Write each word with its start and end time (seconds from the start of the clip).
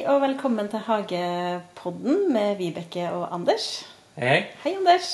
Hei 0.00 0.06
og 0.08 0.22
velkommen 0.22 0.64
til 0.72 0.80
Hagepodden 0.80 2.30
med 2.32 2.54
Vibeke 2.56 3.02
og 3.12 3.34
Anders. 3.36 3.82
Hei. 4.16 4.46
Hei, 4.62 4.70
Anders. 4.78 5.10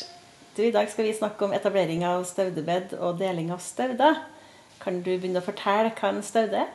Du, 0.54 0.60
I 0.62 0.70
dag 0.70 0.86
skal 0.92 1.08
vi 1.08 1.14
snakke 1.16 1.42
om 1.42 1.54
etablering 1.56 2.04
av 2.06 2.22
staudebed 2.28 2.94
og 2.94 3.18
deling 3.18 3.50
av 3.50 3.58
stauder. 3.66 4.20
Kan 4.78 5.00
du 5.02 5.10
begynne 5.16 5.42
å 5.42 5.48
fortelle 5.48 5.90
hva 5.90 6.12
en 6.12 6.22
staude 6.22 6.62
er? 6.62 6.70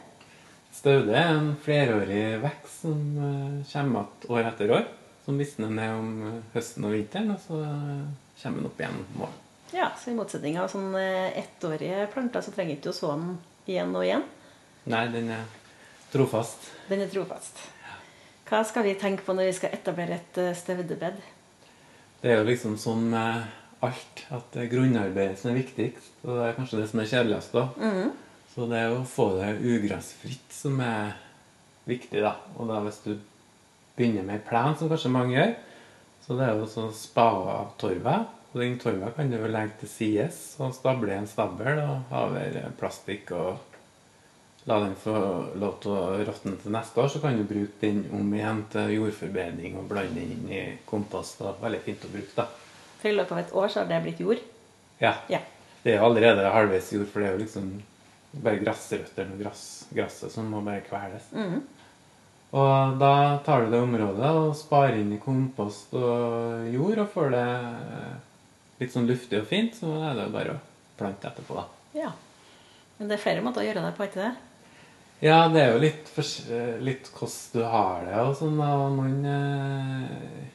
Staude 0.76 1.16
er 1.16 1.32
en 1.38 1.54
flerårig 1.64 2.42
vekst 2.44 2.84
som 2.84 3.00
eh, 3.16 3.72
kommer 3.72 4.04
igjen 4.04 4.30
år 4.36 4.52
etter 4.52 4.76
år. 4.82 4.86
Som 5.24 5.40
visner 5.40 5.72
ned 5.72 5.96
om 6.04 6.14
eh, 6.28 6.38
høsten 6.58 6.92
og 6.92 6.98
vinteren, 6.98 7.32
og 7.32 7.40
så 7.48 7.64
eh, 7.64 8.06
kommer 8.44 8.60
den 8.60 8.72
opp 8.74 8.84
igjen 8.84 9.04
om 9.06 9.20
våren. 9.24 9.42
Ja, 9.72 9.94
så 9.96 10.12
I 10.12 10.20
motsetning 10.20 10.60
av 10.60 10.68
sånne 10.74 11.30
ettårige 11.46 12.12
planter, 12.12 12.44
så 12.44 12.52
trenger 12.52 12.76
ikke 12.76 12.92
du 12.92 13.04
så 13.06 13.16
den 13.16 13.38
igjen 13.72 13.96
og 13.96 14.04
igjen. 14.04 14.28
Nei, 14.92 15.08
den 15.16 15.32
er 15.32 15.48
trofast. 16.12 16.74
Den 16.92 17.08
er 17.08 17.16
trofast. 17.16 17.70
Hva 18.52 18.66
skal 18.68 18.84
vi 18.84 18.98
tenke 19.00 19.24
på 19.24 19.32
når 19.32 19.48
vi 19.48 19.56
skal 19.56 19.72
etablere 19.78 20.18
et 20.18 20.38
støvdebed? 20.60 21.22
Det 22.20 22.34
er 22.34 22.42
jo 22.42 22.48
liksom 22.50 22.74
sånn 22.76 23.06
med 23.14 23.46
alt 23.80 24.24
at 24.28 24.50
det 24.52 24.66
er 24.66 24.74
grunnarbeidet 24.74 25.40
som 25.40 25.54
er 25.54 25.62
viktigst. 25.62 26.18
Og 26.26 26.36
det 26.36 26.50
er 26.50 26.58
kanskje 26.58 26.82
det 26.82 26.88
som 26.92 27.00
er 27.00 27.08
kjedeligst 27.14 27.56
da. 27.56 27.64
Så 28.52 28.68
det 28.68 28.82
er 28.82 28.92
å 28.92 29.06
få 29.08 29.30
det 29.38 29.54
ugressfritt 29.64 30.52
som 30.52 30.84
er 30.84 31.16
viktig, 31.88 32.20
da. 32.20 32.36
Og 32.60 32.68
da 32.68 32.82
hvis 32.84 33.00
du 33.06 33.14
begynner 33.96 34.28
med 34.28 34.44
plen, 34.44 34.76
som 34.76 34.92
kanskje 34.92 35.16
mange 35.16 35.38
gjør, 35.38 35.56
så 36.28 36.36
det 36.36 36.50
er 36.50 36.60
jo 36.60 36.68
å 36.84 36.92
spa 37.00 37.30
av 37.56 37.74
torvet. 37.80 38.38
Og 38.52 38.60
den 38.60 38.76
torva 38.84 39.16
kan 39.16 39.32
du 39.32 39.40
legge 39.48 39.80
til 39.80 39.96
sides 39.96 40.44
og 40.60 40.76
stable 40.76 41.16
i 41.16 41.22
en 41.22 41.32
stabel 41.32 41.80
og 41.86 42.12
ha 42.12 42.28
over 42.28 42.74
plastikk 42.84 43.32
og 43.32 43.71
la 44.70 44.80
den 44.84 44.96
få 44.96 45.14
lov 45.58 45.78
til 45.82 45.94
å 45.96 46.02
råtne 46.28 46.56
til 46.62 46.74
neste 46.76 47.02
år. 47.02 47.10
Så 47.10 47.22
kan 47.24 47.38
du 47.38 47.44
bruke 47.50 47.80
den 47.82 48.04
om 48.14 48.34
igjen 48.38 48.64
til 48.74 48.94
jordforbedring 48.98 49.78
og 49.80 49.88
blande 49.90 50.20
den 50.20 50.36
inn 50.36 50.52
i 50.54 50.62
kompost. 50.90 51.40
Det 51.40 51.50
er 51.50 51.64
Veldig 51.64 51.82
fint 51.88 52.06
å 52.06 52.12
bruke, 52.14 52.36
da. 52.38 52.48
For 53.02 53.10
i 53.10 53.16
løpet 53.18 53.34
av 53.34 53.42
et 53.42 53.54
år 53.58 53.74
så 53.74 53.82
har 53.82 53.90
det 53.90 54.02
blitt 54.06 54.22
jord. 54.22 54.42
Ja. 55.02 55.16
Ja. 55.34 55.42
Det 55.82 55.96
er 55.96 56.04
allerede 56.06 56.50
halvveis 56.54 56.92
jord, 56.94 57.08
for 57.10 57.24
det 57.24 57.30
er 57.32 57.38
jo 57.38 57.42
liksom 57.42 57.72
bare 58.44 58.62
gressrøttene 58.62 59.34
og 59.36 59.42
grass, 59.42 59.64
gresset 59.92 60.32
som 60.32 60.52
må 60.54 60.62
bare 60.64 60.84
kveles. 60.86 61.32
Og 62.52 63.00
da 63.02 63.14
tar 63.46 63.66
du 63.66 63.72
det 63.74 63.80
området 63.82 64.30
og 64.38 64.54
sparer 64.60 65.00
inn 65.02 65.16
i 65.16 65.20
kompost 65.24 65.96
og 65.98 66.68
jord, 66.70 67.02
og 67.02 67.10
får 67.16 67.34
det 67.34 67.48
litt 68.84 68.94
sånn 68.94 69.10
luftig 69.10 69.42
og 69.42 69.50
fint, 69.50 69.74
så 69.78 69.90
er 70.12 70.20
det 70.20 70.30
bare 70.36 70.54
å 70.54 70.62
plante 71.00 71.32
etterpå, 71.32 71.58
da. 71.58 71.66
ja. 72.04 72.14
Men 73.00 73.10
det 73.10 73.18
er 73.18 73.24
flere 73.24 73.42
måter 73.42 73.64
å 73.64 73.66
gjøre 73.66 73.82
det 73.82 73.96
på, 73.98 74.06
ikke 74.06 74.22
det? 74.22 74.51
Ja, 75.22 75.44
det 75.54 75.62
er 75.62 75.76
jo 75.76 75.82
litt, 75.84 76.08
eh, 76.50 76.78
litt 76.82 77.10
hvordan 77.14 77.54
du 77.54 77.64
har 77.70 78.06
det 78.08 78.22
og 78.24 78.32
sånn. 78.40 78.56
da. 78.58 78.70
Man 78.90 79.26
eh, 79.30 80.48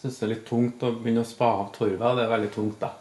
syns 0.00 0.20
det 0.20 0.24
er 0.24 0.30
litt 0.30 0.46
tungt 0.48 0.84
å 0.88 0.94
begynne 0.96 1.20
å 1.20 1.28
spa 1.28 1.50
av 1.58 1.66
torva. 1.74 2.14
Det 2.16 2.24
er 2.24 2.32
veldig 2.32 2.52
tungt, 2.54 2.78
da. 2.80 2.94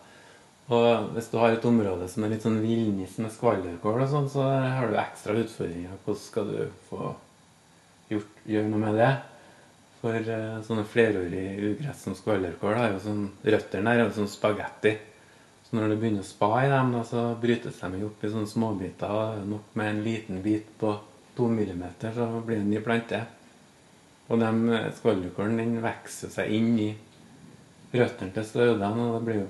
Og 0.75 1.13
hvis 1.15 1.29
du 1.31 1.37
har 1.39 1.55
et 1.55 1.67
område 1.67 2.09
som 2.11 2.23
er 2.23 2.33
litt 2.33 2.43
sånn 2.43 2.59
villnis 2.63 3.15
med 3.23 3.31
skvallerkål 3.31 4.03
og 4.03 4.11
sånn, 4.11 4.27
så 4.31 4.43
har 4.43 4.91
du 4.91 4.99
ekstra 4.99 5.37
utfordringer. 5.39 5.95
Hvordan 6.03 6.21
skal 6.25 6.51
du 6.51 6.59
få 6.89 7.13
gjort, 8.11 8.43
gjøre 8.51 8.71
noe 8.73 8.83
med 8.83 8.99
det? 8.99 9.11
For 10.03 10.19
eh, 10.35 10.61
sånne 10.67 10.83
flerårige 10.83 11.71
ugress 11.71 12.03
som 12.03 12.19
skvallerkål 12.19 12.75
har 12.75 12.91
jo 12.91 12.99
sånn 13.07 13.25
Røttene 13.55 13.95
er 13.95 14.03
jo 14.03 14.11
sånn 14.19 14.31
spagetti. 14.35 14.97
Når 15.73 15.89
du 15.89 15.95
begynner 15.97 16.21
å 16.21 16.27
spa 16.27 16.49
i 16.61 16.69
dem, 16.69 16.91
da, 16.93 16.99
så 17.07 17.21
brytes 17.41 17.79
de 17.81 18.03
opp 18.05 18.21
i 18.21 18.29
sånne 18.29 18.49
småbiter. 18.49 19.09
og 19.09 19.47
Nok 19.49 19.71
med 19.79 19.89
en 19.89 20.03
liten 20.05 20.43
bit 20.45 20.67
på 20.77 20.91
to 21.33 21.47
millimeter, 21.49 22.13
så 22.13 22.27
blir 22.45 22.59
det 22.59 22.65
en 22.67 22.69
ny 22.75 22.81
plante. 22.85 23.23
Og 24.29 24.37
de 24.39 24.51
eh, 24.77 24.91
skvallerkålen 24.99 25.57
den 25.57 25.79
vokser 25.81 26.29
seg 26.29 26.53
inn 26.53 26.77
i 26.77 26.91
røttene 27.93 28.35
til 28.35 28.45
staudene, 28.45 29.07
og 29.07 29.17
det 29.17 29.23
blir 29.25 29.41
jo 29.41 29.49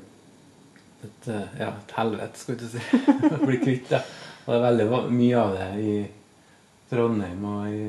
et, 1.03 1.27
eh, 1.27 1.59
ja, 1.59 1.69
et 1.75 1.93
helvete, 1.97 2.39
skal 2.39 2.59
du 2.61 2.65
si. 2.71 2.85
å 3.35 3.43
bli 3.43 3.59
kvitt 3.59 3.91
det. 3.91 4.01
Og 4.45 4.49
det 4.53 4.57
er 4.57 4.65
veldig 4.69 5.03
mye 5.11 5.43
av 5.43 5.53
det 5.59 5.69
i 5.83 5.93
Trondheim 6.91 7.45
og 7.51 7.67
i 7.67 7.85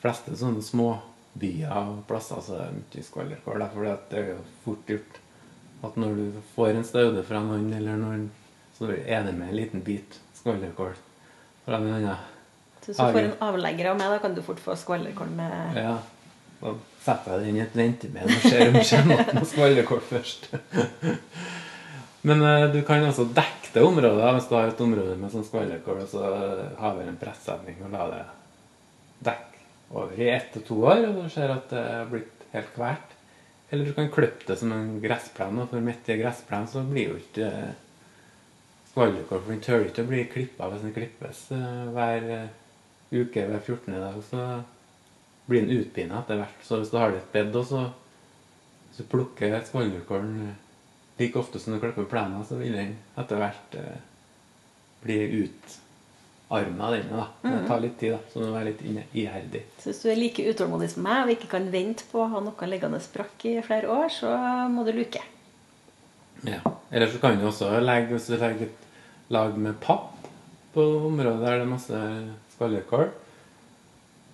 fleste 0.00 0.36
sånne 0.38 0.64
småbyer 0.64 1.76
og 1.76 2.02
plasser 2.08 2.40
så 2.44 2.60
er 2.64 2.76
mye 2.76 3.04
skvallerkål. 3.04 3.60
da, 3.60 3.72
For 3.72 3.88
det 3.88 4.20
er 4.22 4.30
jo 4.32 4.42
fort 4.64 4.92
gjort 4.96 5.24
at 5.86 5.96
når 6.00 6.16
du 6.18 6.40
får 6.54 6.74
en 6.74 6.86
staude 6.86 7.22
fra 7.26 7.40
noen, 7.44 7.68
eller 7.74 7.98
noen, 8.00 8.28
så 8.78 8.90
er 8.90 9.26
det 9.26 9.34
med 9.36 9.50
en 9.50 9.58
liten 9.58 9.82
bit 9.86 10.18
skvallerkål 10.38 10.94
fra 11.64 11.78
en 11.78 11.90
annen. 11.98 12.26
Så 12.82 12.92
hvis 12.92 13.00
du 13.00 13.18
får 13.18 13.24
en 13.26 13.42
avlegger 13.48 13.90
av 13.90 13.98
meg, 14.00 14.12
da 14.14 14.20
kan 14.22 14.34
du 14.34 14.42
fort 14.46 14.62
få 14.62 14.76
skvallerkål 14.78 15.34
med 15.38 15.78
Ja. 15.78 15.98
Da 16.58 16.72
setter 17.04 17.36
jeg 17.38 17.52
den 17.52 17.58
i 17.60 17.62
et 17.62 17.76
venteben 17.78 18.24
og 18.24 18.40
ser 18.42 18.64
om 18.66 18.74
det 18.74 18.86
kommer 18.90 19.20
opp 19.22 19.46
skvallerkål 19.52 20.00
først. 20.08 20.48
Men 22.26 22.42
eh, 22.42 22.64
du 22.72 22.80
kan 22.86 23.04
altså 23.06 23.28
dekke 23.30 23.70
det 23.76 23.84
området 23.86 24.32
hvis 24.34 24.48
du 24.50 24.56
har 24.56 24.72
et 24.72 24.82
område 24.82 25.14
med 25.20 25.30
sånn 25.30 25.46
skvallerkål, 25.46 26.00
og 26.02 26.10
så 26.10 26.32
har 26.80 26.96
vi 26.98 27.06
en 27.06 27.20
pressetning 27.20 27.78
og 27.86 27.94
la 27.94 28.08
det 28.10 28.24
dekke 29.28 29.62
over 29.94 30.18
i 30.18 30.32
ett 30.32 30.50
til 30.56 30.66
to 30.66 30.80
år, 30.82 31.04
og 31.08 31.22
du 31.22 31.30
ser 31.32 31.54
at 31.54 31.70
det 31.70 31.84
er 31.92 32.10
blitt 32.10 32.48
helt 32.56 32.74
kvert. 32.74 33.14
Eller 33.70 33.84
du 33.84 33.92
kan 33.92 34.10
klippe 34.10 34.46
det 34.46 34.56
som 34.56 34.72
en 34.72 34.96
gressplen, 35.02 35.60
og 35.60 35.68
for 35.72 35.84
midt 35.84 36.08
i 36.08 36.14
en 36.14 36.22
gressplen 36.22 36.68
så 36.70 36.82
blir 36.88 37.12
jo 37.12 37.18
ikke 37.20 37.48
eh, 37.48 37.74
skvallerkål, 38.92 39.42
for 39.42 39.52
den 39.52 39.64
tåler 39.64 39.90
ikke 39.90 40.04
å 40.06 40.08
bli 40.08 40.22
klippa 40.32 40.70
hvis 40.72 40.86
den 40.86 40.94
klippes 40.96 41.42
eh, 41.56 41.82
hver 41.92 42.28
eh, 42.36 42.46
uke 43.12 43.44
hver 43.50 43.60
14. 43.60 43.92
dag. 43.92 44.16
så 44.30 44.46
blir 45.48 45.64
den 45.64 45.80
utpina 45.80 46.22
etter 46.22 46.40
hvert. 46.40 46.64
Så 46.64 46.80
hvis 46.80 46.92
du 46.92 46.96
har 47.00 47.12
i 47.12 47.20
et 47.20 47.32
bed, 47.32 47.52
du 47.52 47.62
så 47.64 49.04
plukker 49.08 49.54
skvallerkålen 49.68 50.54
like 51.18 51.38
ofte 51.40 51.60
som 51.60 51.74
du 51.74 51.80
klipper 51.80 52.08
plenen, 52.08 52.44
så 52.44 52.60
vil 52.60 52.76
den 52.76 52.96
etter 53.20 53.40
hvert 53.40 53.78
bli 55.04 55.18
bli 55.28 55.87
utarma, 56.48 56.90
denne. 56.90 57.16
da. 57.16 57.26
Men 57.42 57.52
Det 57.58 57.68
tar 57.68 57.80
litt 57.80 57.98
tid, 57.98 58.12
da, 58.12 58.18
så 58.32 58.40
du 58.40 58.46
må 58.46 58.56
være 58.56 58.70
litt 58.72 59.08
iherdig. 59.12 59.62
Så 59.78 59.90
hvis 59.90 60.02
du 60.02 60.08
er 60.10 60.16
like 60.16 60.46
utålmodig 60.48 60.90
som 60.90 61.02
meg 61.04 61.24
og 61.24 61.34
ikke 61.36 61.50
kan 61.52 61.70
vente 61.72 62.06
på 62.10 62.22
å 62.24 62.28
ha 62.32 62.40
noe 62.40 62.70
liggende 62.70 63.00
brakk 63.14 63.44
i 63.44 63.58
flere 63.64 63.90
år, 63.92 64.08
så 64.12 64.32
må 64.72 64.84
du 64.86 64.92
luke. 64.96 65.22
Ja. 66.46 66.60
Eller 66.90 67.10
så 67.10 67.20
kan 67.20 67.38
du 67.38 67.46
også 67.48 67.72
legge, 67.82 68.14
hvis 68.14 68.30
du 68.30 68.36
legger 68.38 68.68
et 68.68 68.84
lag 69.34 69.56
med 69.58 69.76
papp 69.82 70.14
på 70.72 70.84
området 71.08 71.42
der 71.42 71.58
det 71.58 71.64
er 71.66 71.70
masse 71.72 72.02
skvallerkål 72.54 73.08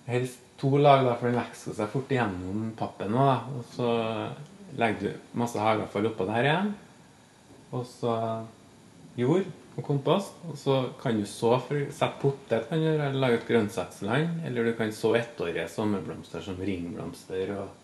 Helst 0.05 0.41
to 0.61 0.77
lag, 0.77 1.01
da, 1.01 1.15
for 1.17 1.27
den 1.27 1.39
vokser 1.39 1.73
seg 1.73 1.89
fort 1.89 2.11
igjennom 2.13 2.67
pappen. 2.77 3.15
Da. 3.17 3.39
Og 3.57 3.63
så 3.73 3.87
legger 4.77 5.07
du 5.15 5.39
masse 5.41 5.57
hageavfall 5.57 6.11
oppå 6.11 6.27
der 6.29 6.45
igjen. 6.45 6.69
Og 7.73 7.87
så 7.89 8.13
jord 9.17 9.49
og 9.75 9.83
kompost. 9.83 10.35
Og 10.49 10.57
så 10.59 10.77
kan 11.01 11.17
du 11.19 11.25
så 11.29 11.57
sette 11.67 12.11
potet, 12.21 12.67
kan 12.69 12.81
du 12.81 12.87
eller 12.89 13.15
lage 13.19 13.41
et 13.41 13.47
grønnsaksland. 13.49 14.41
Eller 14.47 14.69
du 14.69 14.75
kan 14.77 14.93
så 14.95 15.15
ettårige 15.19 15.67
sommerblomster 15.71 16.43
som 16.45 16.59
ringblomster 16.61 17.55
og 17.55 17.81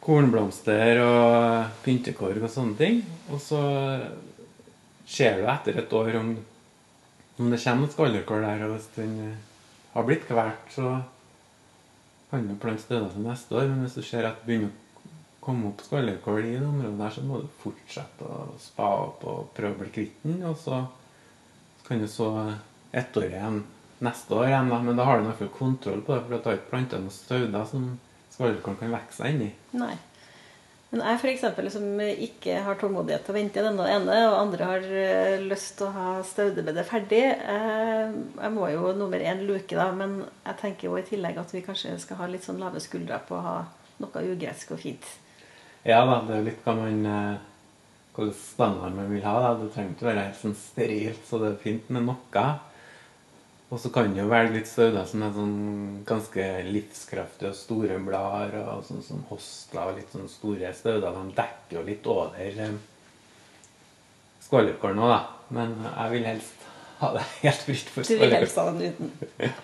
kornblomster 0.00 1.02
og 1.04 1.80
pyntekorg 1.84 2.42
og 2.42 2.52
sånne 2.52 2.78
ting. 2.78 3.00
Og 3.30 3.40
så 3.42 3.60
ser 5.10 5.40
du 5.40 5.48
etter 5.50 5.80
et 5.80 5.96
år 5.96 6.20
om, 6.20 6.34
om 7.40 7.50
det 7.52 7.62
kommer 7.62 7.88
et 7.88 7.96
skvallerkål 7.96 8.46
der. 8.46 8.66
Og 8.66 8.76
hvis 8.76 8.92
den 8.96 9.16
har 9.94 10.06
blitt 10.06 10.28
kvalt, 10.28 10.68
så 10.74 11.00
kan 12.30 12.46
du 12.46 12.54
plante 12.62 12.86
steder 12.86 13.10
til 13.10 13.26
neste 13.26 13.56
år. 13.58 13.68
Men 13.68 13.84
hvis 13.84 13.98
du 13.98 14.04
ser 14.06 14.28
at 14.28 14.40
det 14.40 14.48
begynner 14.48 14.70
å 14.70 14.79
komme 15.40 15.70
opp 15.70 15.82
skvallerkål 15.84 16.44
i 16.44 16.56
det 16.58 16.66
området 16.66 16.98
der, 17.00 17.14
så 17.16 17.24
må 17.26 17.40
du 17.40 17.48
fortsette 17.62 18.28
å 18.28 18.46
spa 18.60 18.88
opp 19.06 19.24
og 19.28 19.52
prøve 19.56 19.76
å 19.76 19.82
bli 19.82 19.92
kvitt 19.94 20.24
den. 20.26 20.42
Og 20.48 20.58
så 20.60 20.84
kan 21.86 22.02
du 22.02 22.08
så 22.10 22.30
ett 22.92 23.16
år 23.16 23.30
igjen 23.30 23.62
neste 24.00 24.34
år 24.34 24.48
igjen, 24.48 24.70
da. 24.72 24.82
Men 24.82 25.00
da 25.00 25.08
har 25.08 25.18
du 25.18 25.24
i 25.24 25.30
hvert 25.30 25.42
fall 25.42 25.56
kontroll 25.56 26.04
på 26.04 26.14
det, 26.14 26.22
for 26.22 26.36
du 26.36 26.48
har 26.48 26.60
ikke 26.60 26.72
planta 26.72 27.00
noen 27.00 27.14
stauder 27.14 27.66
som 27.68 27.90
skvallerkålen 28.34 28.78
kan 28.80 28.94
vokse 28.94 29.20
seg 29.20 29.44
i. 29.44 29.50
Nei. 29.76 29.96
Men 30.90 31.04
jeg 31.06 31.34
eksempel, 31.36 31.68
som 31.70 31.84
ikke 32.02 32.56
har 32.66 32.78
tålmodighet 32.80 33.22
til 33.22 33.30
å 33.30 33.36
vente 33.36 33.62
den 33.62 33.76
denne 33.78 33.92
ene, 33.94 34.14
og 34.26 34.38
andre 34.40 34.70
har 34.72 34.86
eh, 34.90 35.42
lyst 35.44 35.76
til 35.78 35.86
å 35.86 35.92
ha 35.94 36.14
staudebedet 36.26 36.82
ferdig 36.88 37.20
eh, 37.30 38.08
Jeg 38.10 38.50
må 38.56 38.66
jo 38.72 38.90
nummer 38.98 39.22
én 39.22 39.44
luke, 39.46 39.76
da, 39.78 39.92
men 39.94 40.24
jeg 40.48 40.58
tenker 40.64 40.88
jo 40.88 40.96
i 40.98 41.04
tillegg 41.06 41.38
at 41.38 41.54
vi 41.54 41.62
kanskje 41.62 41.94
skal 42.02 42.18
ha 42.18 42.26
litt 42.32 42.48
sånn 42.48 42.58
lave 42.58 42.82
skuldre 42.82 43.20
på 43.28 43.38
å 43.38 43.44
ha 43.44 43.56
noe 44.02 44.24
ugresk 44.32 44.74
og 44.74 44.82
fint. 44.82 45.06
Ja 45.86 46.02
da, 46.04 46.18
det 46.26 46.34
er 46.34 46.42
jo 46.42 46.48
litt 46.50 46.66
hva 46.66 46.74
man 46.76 46.98
Hva 47.04 48.24
hvilken 48.26 48.34
standard 48.36 48.96
man 48.96 49.12
vil 49.12 49.22
ha. 49.24 49.36
Da. 49.40 49.52
Det 49.60 49.70
trenger 49.74 49.94
ikke 49.94 50.10
være 50.10 50.26
helt 50.26 50.40
sånn 50.40 50.58
sterilt, 50.58 51.22
så 51.28 51.40
det 51.40 51.54
er 51.54 51.62
fint 51.62 51.88
med 51.94 52.04
noe. 52.08 52.44
Og 53.70 53.78
så 53.78 53.90
kan 53.94 54.10
det 54.10 54.18
jo 54.18 54.30
velge 54.30 54.56
litt 54.56 54.66
sauer 54.66 55.04
som 55.06 55.22
er 55.22 55.34
sånn 55.34 55.58
ganske 56.06 56.46
livskraftige 56.66 57.52
og 57.52 57.58
store 57.58 57.98
blader, 58.02 58.56
og 58.64 58.82
sånn 58.88 59.04
som 59.06 59.20
hostler 59.28 59.92
og 59.92 60.00
litt 60.00 60.10
sånn 60.10 60.26
store 60.30 60.72
sauer. 60.74 61.04
De 61.04 61.36
dekker 61.36 61.78
jo 61.78 61.84
litt 61.86 62.08
over 62.10 62.64
eh, 62.66 62.74
skvallerkålen 64.42 65.04
òg, 65.04 65.12
da. 65.14 65.20
Men 65.54 65.76
jeg 65.86 66.14
vil 66.16 66.26
helst 66.26 66.66
ha 66.98 67.12
det 67.14 67.22
helt 67.44 67.62
fritt 67.68 67.94
for 67.94 68.10
Du 68.10 68.18
vil 68.18 68.34
helst 68.34 68.58
ha 68.58 68.66
den 68.72 68.90
uten. 68.90 69.14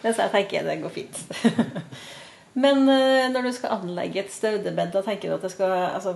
Mens 0.05 0.23
jeg 0.23 0.35
tenker 0.39 0.71
det 0.71 0.79
går 0.85 0.97
fint. 1.01 1.21
Men 2.57 2.89
eh, 2.89 3.27
når 3.29 3.45
du 3.45 3.53
skal 3.53 3.75
anlegge 3.75 4.23
et 4.23 4.33
staudebed, 4.33 4.93
da 4.95 5.03
tenker 5.05 5.29
du 5.29 5.35
at 5.37 5.45
det 5.45 5.53
skal 5.53 5.75
altså, 5.91 6.15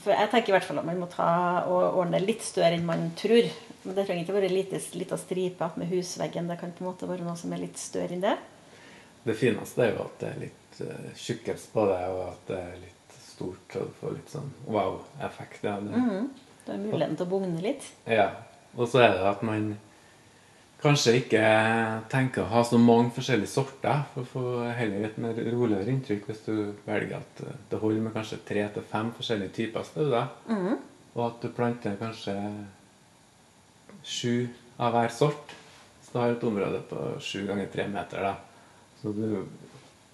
For 0.00 0.14
jeg 0.14 0.30
tenker 0.32 0.52
i 0.52 0.54
hvert 0.56 0.64
fall 0.64 0.80
at 0.80 0.88
man 0.88 1.02
må 1.02 1.08
ta 1.12 1.26
og 1.68 1.98
ordne 2.00 2.22
litt 2.22 2.44
større 2.46 2.78
enn 2.78 2.88
man 2.88 3.10
tror. 3.18 3.50
Men 3.82 3.98
det 3.98 4.06
trenger 4.06 4.24
ikke 4.24 4.36
være 4.38 4.52
lite, 4.52 4.80
lita 4.96 5.18
stripe 5.20 5.68
med 5.76 5.90
husveggen. 5.92 6.48
Det 6.48 6.56
kan 6.60 6.72
på 6.72 6.84
en 6.84 6.90
måte 6.92 7.10
være 7.10 7.26
noe 7.26 7.36
som 7.36 7.52
er 7.52 7.60
litt 7.64 7.80
større 7.80 8.16
enn 8.16 8.24
det. 8.24 8.38
Det 9.26 9.36
fineste 9.38 9.84
er 9.84 9.92
jo 9.92 10.06
at 10.06 10.16
det 10.22 10.30
er 10.30 10.40
litt 10.46 10.80
uh, 10.80 11.10
tjukkest 11.18 11.68
på 11.74 11.84
det, 11.90 12.00
og 12.10 12.22
at 12.30 12.48
det 12.48 12.60
er 12.62 12.80
litt 12.86 13.18
stort. 13.26 13.76
Og 13.76 13.90
du 13.90 13.98
får 14.00 14.16
litt 14.16 14.32
sånn 14.32 14.50
wow-effekt. 14.70 15.66
Ja, 15.66 15.76
det. 15.82 15.92
Mm. 15.92 16.30
Du 16.62 16.72
har 16.72 16.82
muligheten 16.82 17.18
til 17.18 17.26
å 17.28 17.32
bugne 17.34 17.62
litt. 17.62 17.92
ja. 18.08 18.30
Og 18.72 18.88
så 18.88 19.02
er 19.04 19.10
det 19.12 19.24
at 19.28 19.42
man 19.44 19.74
kanskje 20.82 21.12
ikke 21.20 21.42
tenker 22.10 22.42
å 22.42 22.50
ha 22.50 22.62
så 22.66 22.78
mange 22.80 23.12
forskjellige 23.14 23.50
sorter, 23.52 24.02
for 24.14 24.22
å 24.24 24.30
få 24.32 24.44
heller 24.76 25.04
et 25.06 25.18
mer 25.22 25.38
roligere 25.54 25.92
inntrykk 25.92 26.26
hvis 26.28 26.40
du 26.46 26.54
velger 26.86 27.16
at 27.20 27.42
det 27.70 27.78
holder 27.82 28.02
med 28.08 28.14
kanskje 28.16 28.40
tre 28.48 28.64
til 28.74 28.82
fem 28.90 29.12
forskjellige 29.16 29.54
typer 29.60 29.86
stauder, 29.86 30.28
Mm. 30.48 30.78
og 31.14 31.26
at 31.26 31.40
du 31.42 31.48
planter 31.54 31.96
kanskje 32.00 32.34
sju 34.04 34.48
av 34.78 34.92
hver 34.94 35.12
sort. 35.14 35.52
Så 36.02 36.12
du 36.12 36.18
har 36.18 36.30
et 36.34 36.44
område 36.44 36.80
på 36.90 37.20
sju 37.22 37.46
ganger 37.46 37.68
tre 37.72 37.86
meter, 37.88 38.22
da. 38.22 38.34
Så 39.02 39.12
du 39.14 39.46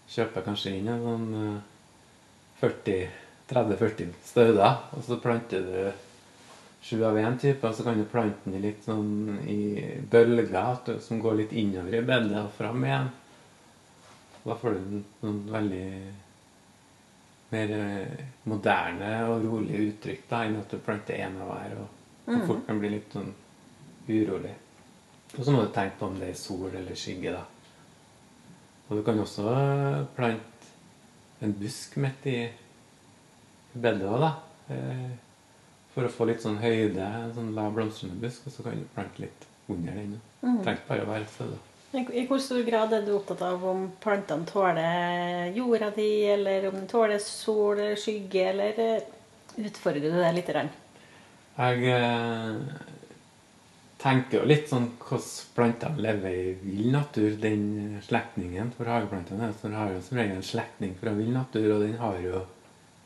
kjøper 0.08 0.44
kanskje 0.46 0.76
inn 0.78 0.88
en 0.88 1.02
sånn 1.04 1.30
eh, 1.40 1.62
40 2.60 3.08
30-40 3.48 4.10
stauder, 4.28 4.74
og 4.92 5.04
så 5.06 5.16
planter 5.22 5.62
du 5.64 5.92
sju 6.82 7.02
av 7.04 7.18
én 7.18 7.38
type, 7.38 7.66
og 7.66 7.74
så 7.74 7.84
kan 7.84 7.98
du 7.98 8.06
plante 8.08 8.50
den 8.50 8.62
litt 8.62 8.84
sånn 8.86 9.40
i 9.50 9.60
bølger 10.10 11.00
som 11.04 11.20
går 11.22 11.40
litt 11.42 11.56
innover 11.58 11.98
i 11.98 12.04
bedet 12.06 12.38
og 12.44 12.54
fram 12.54 12.84
igjen. 12.86 13.10
Da 14.44 14.56
får 14.56 14.76
du 14.76 14.78
en 14.78 15.04
sånn 15.20 15.40
veldig 15.50 15.88
mer 17.48 17.74
eh, 17.74 18.22
moderne 18.48 19.10
og 19.28 19.44
rolige 19.44 19.90
uttrykk 19.90 20.24
da, 20.30 20.44
enn 20.44 20.60
at 20.60 20.70
du 20.72 20.80
planter 20.84 21.18
én 21.18 21.36
av 21.40 21.50
hver 21.50 21.76
og, 21.82 21.98
og 22.28 22.46
fort 22.46 22.64
kan 22.68 22.80
bli 22.80 22.92
litt 22.94 23.12
sånn 23.16 23.30
urolig. 24.08 24.54
Og 25.34 25.42
så 25.42 25.52
må 25.52 25.64
du 25.64 25.72
tenke 25.74 25.98
på 26.00 26.08
om 26.08 26.16
det 26.20 26.30
er 26.32 26.40
sol 26.40 26.70
eller 26.70 26.96
skygge, 26.96 27.34
da. 27.34 27.44
Og 28.88 28.96
du 28.96 29.04
kan 29.04 29.20
også 29.20 29.50
eh, 29.52 30.00
plante 30.16 30.72
en 31.44 31.52
busk 31.58 31.98
midt 32.02 32.26
i 32.30 32.38
i 33.74 33.80
bedet 33.82 34.08
òg, 34.08 34.22
da. 34.22 34.30
For 35.98 36.06
å 36.06 36.12
få 36.14 36.28
litt 36.28 36.44
sånn 36.44 36.60
høyde, 36.62 37.06
sånn 37.34 37.56
lav 37.56 37.72
blomstrende 37.74 38.20
busk, 38.22 38.44
og 38.46 38.54
så 38.54 38.62
kan 38.62 38.78
du 38.78 38.84
plante 38.94 39.24
litt 39.24 39.46
under 39.66 39.96
den. 39.98 40.12
Mm. 40.44 40.60
Trenger 40.62 40.84
bare 40.86 41.02
å 41.02 41.08
være 41.08 41.26
et 41.26 41.32
sted. 41.32 41.56
I 41.90 42.26
hvor 42.28 42.38
stor 42.38 42.60
grad 42.62 42.92
er 42.94 43.02
du 43.02 43.14
opptatt 43.16 43.40
av 43.42 43.62
om 43.66 43.86
plantene 43.98 44.46
tåler 44.46 45.48
jorda 45.56 45.88
di, 45.96 46.10
eller 46.30 46.68
om 46.68 46.76
de 46.76 46.84
tåler 46.86 47.18
sol 47.24 47.80
eller 47.80 47.98
skygge, 47.98 48.44
eller 48.52 48.78
eh, 48.84 49.08
utfordrer 49.56 50.06
du 50.06 50.20
det 50.20 50.32
litt? 50.36 50.52
Jeg 51.58 51.94
eh, 51.96 52.84
tenker 53.98 54.38
jo 54.38 54.44
litt 54.52 54.70
sånn 54.70 54.92
hvordan 55.00 55.32
plantene 55.56 56.04
lever 56.04 56.38
i 56.38 56.54
vill 56.60 56.92
natur. 56.94 57.32
Den 57.42 57.98
slektningen 58.06 58.70
for 58.76 58.92
hageplantene 58.92 59.50
den 59.64 59.74
har 59.80 59.96
jo 59.96 60.04
som 60.06 60.20
regel 60.20 60.38
en 60.38 60.46
slektning 60.46 60.94
fra 61.00 61.16
vill 61.18 61.34
natur, 61.34 61.72
og 61.74 61.82
den 61.88 61.98
har 61.98 62.22
jo 62.22 62.44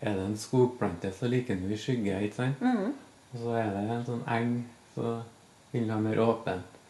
Er 0.03 0.17
det 0.19 0.27
en 0.27 0.39
skogplante, 0.39 1.13
så 1.15 1.31
liker 1.31 1.55
den 1.55 1.69
jo 1.71 1.77
i 1.77 1.79
skygge, 1.79 2.19
ikke 2.27 2.41
sant? 2.41 2.63
Mm. 2.63 2.93
Og 3.33 3.43
så 3.45 3.57
er 3.61 3.69
det 3.71 3.83
en 3.87 4.07
sånn 4.09 4.25
eng, 4.35 4.55
så 4.97 5.17
vil 5.71 5.85
den 5.85 5.95
ha 5.95 6.01
mer 6.03 6.21
åpent. 6.25 6.81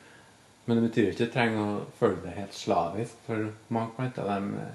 Men 0.65 0.79
det 0.79 0.89
betyr 0.89 1.11
ikke 1.11 1.27
at 1.27 1.29
du 1.29 1.35
trenger 1.35 1.63
å 1.63 1.85
følge 1.99 2.23
det 2.25 2.37
helt 2.39 2.57
slavisk, 2.57 3.21
for 3.27 3.51
mange 3.75 3.93
planter 3.99 4.31
de 4.31 4.67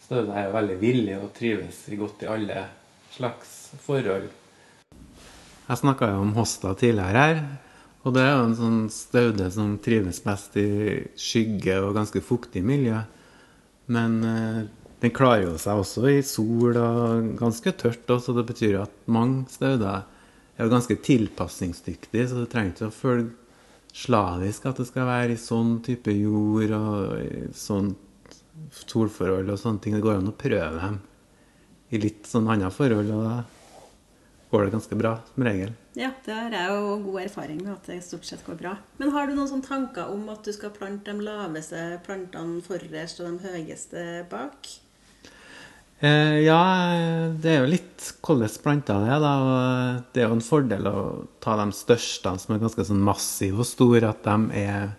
stauder 0.00 0.34
er 0.34 0.48
jo 0.48 0.56
veldig 0.56 0.76
villige 0.80 1.18
og 1.20 1.32
trives 1.36 1.80
godt 1.98 2.24
i 2.24 2.30
alle 2.30 2.62
slags 3.14 3.56
forhold. 3.84 4.30
Jeg 5.70 5.78
snakka 5.82 6.08
jo 6.14 6.22
om 6.24 6.32
hosta 6.34 6.72
tidligere 6.78 7.24
her, 7.26 7.42
og 8.02 8.14
det 8.16 8.24
er 8.24 8.32
jo 8.32 8.44
en 8.48 8.58
sånn 8.58 8.80
staude 8.90 9.50
som 9.54 9.76
trives 9.82 10.22
best 10.24 10.56
i 10.58 10.70
skygge 11.20 11.76
og 11.84 11.94
ganske 11.98 12.22
fuktig 12.24 12.62
miljø. 12.66 13.02
Men 13.90 14.16
eh, 14.24 14.62
den 15.00 15.12
klarer 15.16 15.46
jo 15.46 15.58
seg 15.60 15.80
også 15.80 16.06
i 16.12 16.22
sol 16.26 16.76
og 16.76 17.30
ganske 17.40 17.72
tørt, 17.72 18.04
også, 18.06 18.30
så 18.30 18.36
det 18.36 18.46
betyr 18.50 18.80
at 18.82 18.96
mange 19.08 19.46
stauder 19.52 20.02
er 20.60 20.72
ganske 20.72 20.96
tilpasningsdyktige, 21.06 22.26
så 22.28 22.42
du 22.42 22.48
trenger 22.50 22.74
ikke 22.74 22.90
å 22.90 22.94
følge 22.94 23.30
slavisk 23.96 24.66
at 24.68 24.78
det 24.78 24.86
skal 24.90 25.08
være 25.08 25.34
i 25.34 25.40
sånn 25.40 25.78
type 25.86 26.12
jord 26.14 26.74
og 26.76 27.54
sånn 27.56 27.94
solforhold 28.76 29.50
og 29.50 29.58
sånne 29.58 29.82
ting. 29.82 29.96
Det 29.96 30.04
går 30.04 30.20
an 30.20 30.30
å 30.30 30.36
prøve 30.36 30.76
dem 30.76 31.00
i 31.90 31.98
litt 31.98 32.28
sånn 32.28 32.50
andre 32.52 32.70
forhold, 32.74 33.10
og 33.16 33.24
da 33.26 33.38
går 34.50 34.66
det 34.66 34.74
ganske 34.74 34.98
bra, 34.98 35.14
som 35.32 35.46
regel. 35.46 35.72
Ja, 35.98 36.10
det 36.26 36.34
har 36.34 36.54
jeg 36.54 36.74
jo 36.74 36.94
god 37.06 37.22
erfaring 37.24 37.62
med 37.62 37.72
at 37.72 37.88
det 37.90 37.98
stort 38.06 38.26
sett 38.26 38.44
går 38.46 38.58
bra. 38.60 38.76
Men 39.00 39.12
har 39.14 39.26
du 39.26 39.34
noen 39.34 39.50
sånne 39.50 39.66
tanker 39.66 40.12
om 40.12 40.28
at 40.30 40.46
du 40.46 40.52
skal 40.54 40.74
plante 40.74 41.10
de 41.10 41.26
laveste 41.26 41.82
plantene 42.06 42.62
forrest 42.66 43.22
og 43.22 43.30
de 43.40 43.54
høyeste 43.56 44.04
bak? 44.30 44.70
Eh, 46.00 46.38
ja, 46.46 46.60
det 47.36 47.50
er 47.52 47.58
jo 47.60 47.72
litt 47.74 48.06
hvordan 48.24 48.54
planter 48.64 49.02
det 49.04 49.10
er, 49.12 49.20
da. 49.20 49.32
Og 49.44 50.06
det 50.14 50.22
er 50.22 50.30
jo 50.30 50.36
en 50.38 50.44
fordel 50.44 50.88
å 50.88 51.00
ta 51.44 51.58
de 51.60 51.66
største, 51.76 52.32
som 52.40 52.54
er 52.54 52.62
ganske 52.62 52.86
sånn 52.88 53.02
massive 53.04 53.60
og 53.60 53.68
store, 53.68 54.14
at 54.14 54.24
de 54.24 54.62
er, 54.62 54.94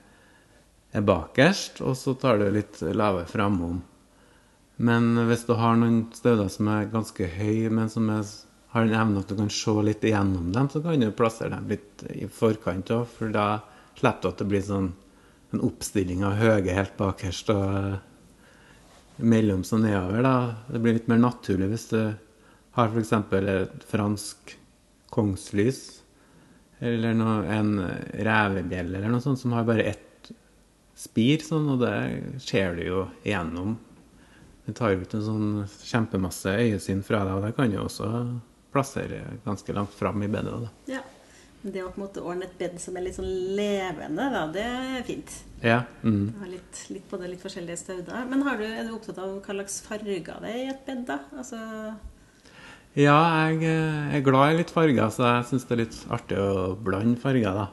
er 0.93 1.07
bakerst, 1.07 1.81
og 1.81 1.97
så 1.97 2.13
tar 2.21 2.37
du 2.37 2.45
litt 2.53 2.83
lave 2.93 3.25
framom. 3.29 3.81
Men 4.81 5.25
hvis 5.29 5.47
du 5.49 5.55
har 5.57 5.75
noen 5.77 6.03
stauder 6.13 6.49
som 6.53 6.69
er 6.73 6.89
ganske 6.93 7.27
høye, 7.33 7.73
men 7.73 7.89
som 7.89 8.07
er, 8.13 8.29
har 8.73 8.85
en 8.85 8.95
evne 9.01 9.25
at 9.25 9.29
du 9.29 9.37
kan 9.37 9.49
se 9.53 9.73
litt 9.85 10.05
igjennom 10.05 10.53
dem, 10.53 10.69
så 10.69 10.83
kan 10.85 11.01
du 11.01 11.09
plassere 11.17 11.55
dem 11.57 11.69
litt 11.73 12.05
i 12.13 12.29
forkant 12.29 12.93
òg, 12.93 13.09
for 13.09 13.33
da 13.33 13.47
slipper 13.97 14.21
du 14.21 14.31
at 14.31 14.41
det 14.41 14.49
blir 14.53 14.65
sånn 14.69 14.93
en 15.51 15.65
oppstilling 15.65 16.21
av 16.23 16.37
høye 16.39 16.77
helt 16.77 16.93
bakerst 16.97 17.49
og 17.51 17.97
mellom 19.21 19.63
og 19.63 19.81
nedover. 19.83 20.21
da. 20.25 20.35
Det 20.67 20.81
blir 20.83 20.97
litt 20.97 21.09
mer 21.11 21.21
naturlig 21.21 21.71
hvis 21.71 21.89
du 21.91 21.99
har 22.77 22.91
f.eks. 22.91 23.11
et 23.13 23.85
fransk 23.89 24.55
kongslys, 25.11 25.81
eller 26.79 27.13
noe, 27.13 27.41
en 27.51 27.73
revebjelle 28.15 28.97
eller 28.97 29.11
noe 29.11 29.23
sånt 29.23 29.41
som 29.41 29.53
har 29.53 29.67
bare 29.67 29.89
ett 29.91 30.31
spir, 30.97 31.41
sånn, 31.43 31.67
og 31.73 31.81
det 31.83 32.39
ser 32.43 32.77
du 32.77 32.85
jo 32.85 33.01
igjennom. 33.25 33.75
Det 34.65 34.75
tar 34.77 34.95
ikke 34.95 35.17
en 35.19 35.25
sånn 35.25 35.51
kjempemasse 35.83 36.53
øyesyn 36.61 37.01
fra 37.05 37.23
deg, 37.25 37.35
og 37.35 37.45
det 37.47 37.55
kan 37.57 37.73
jo 37.73 37.85
også 37.87 38.11
plassere 38.71 39.23
ganske 39.45 39.75
langt 39.75 39.93
fram 39.97 40.23
i 40.23 40.29
bedet. 40.31 40.53
da. 40.63 40.95
Ja. 40.95 41.01
Det 41.61 41.83
å 41.83 41.91
på 41.91 41.99
en 41.99 42.05
måte 42.07 42.21
ordne 42.25 42.47
et 42.47 42.53
bed 42.57 42.79
som 42.81 42.95
er 42.97 43.03
litt 43.05 43.17
sånn 43.19 43.29
levende, 43.57 44.27
da, 44.33 44.45
det 44.49 44.63
er 44.65 45.03
fint. 45.05 45.33
Ja. 45.61 45.83
Mm. 46.01 46.31
Ha 46.39 46.47
litt, 46.49 46.79
litt 46.89 47.03
på 47.09 47.19
det 47.21 47.29
litt 47.29 47.43
forskjellige 47.43 47.77
stauder. 47.83 48.23
Men 48.29 48.41
har 48.47 48.57
du, 48.57 48.65
er 48.65 48.87
du 48.87 48.95
opptatt 48.95 49.19
av 49.21 49.35
hva 49.35 49.57
slags 49.59 49.75
farger 49.85 50.23
det 50.41 50.49
er 50.49 50.61
i 50.63 50.71
et 50.71 50.81
bed, 50.87 51.03
da? 51.09 51.19
Altså, 51.37 51.59
Ja, 52.97 53.19
jeg 53.45 53.61
eh, 53.69 54.15
er 54.17 54.25
glad 54.25 54.55
i 54.55 54.57
litt 54.57 54.73
farger, 54.73 55.13
så 55.13 55.27
jeg 55.27 55.45
syns 55.51 55.67
det 55.69 55.75
er 55.75 55.83
litt 55.83 55.99
artig 56.11 56.39
å 56.41 56.73
blande 56.75 57.21
farger, 57.21 57.53
da. 57.55 57.67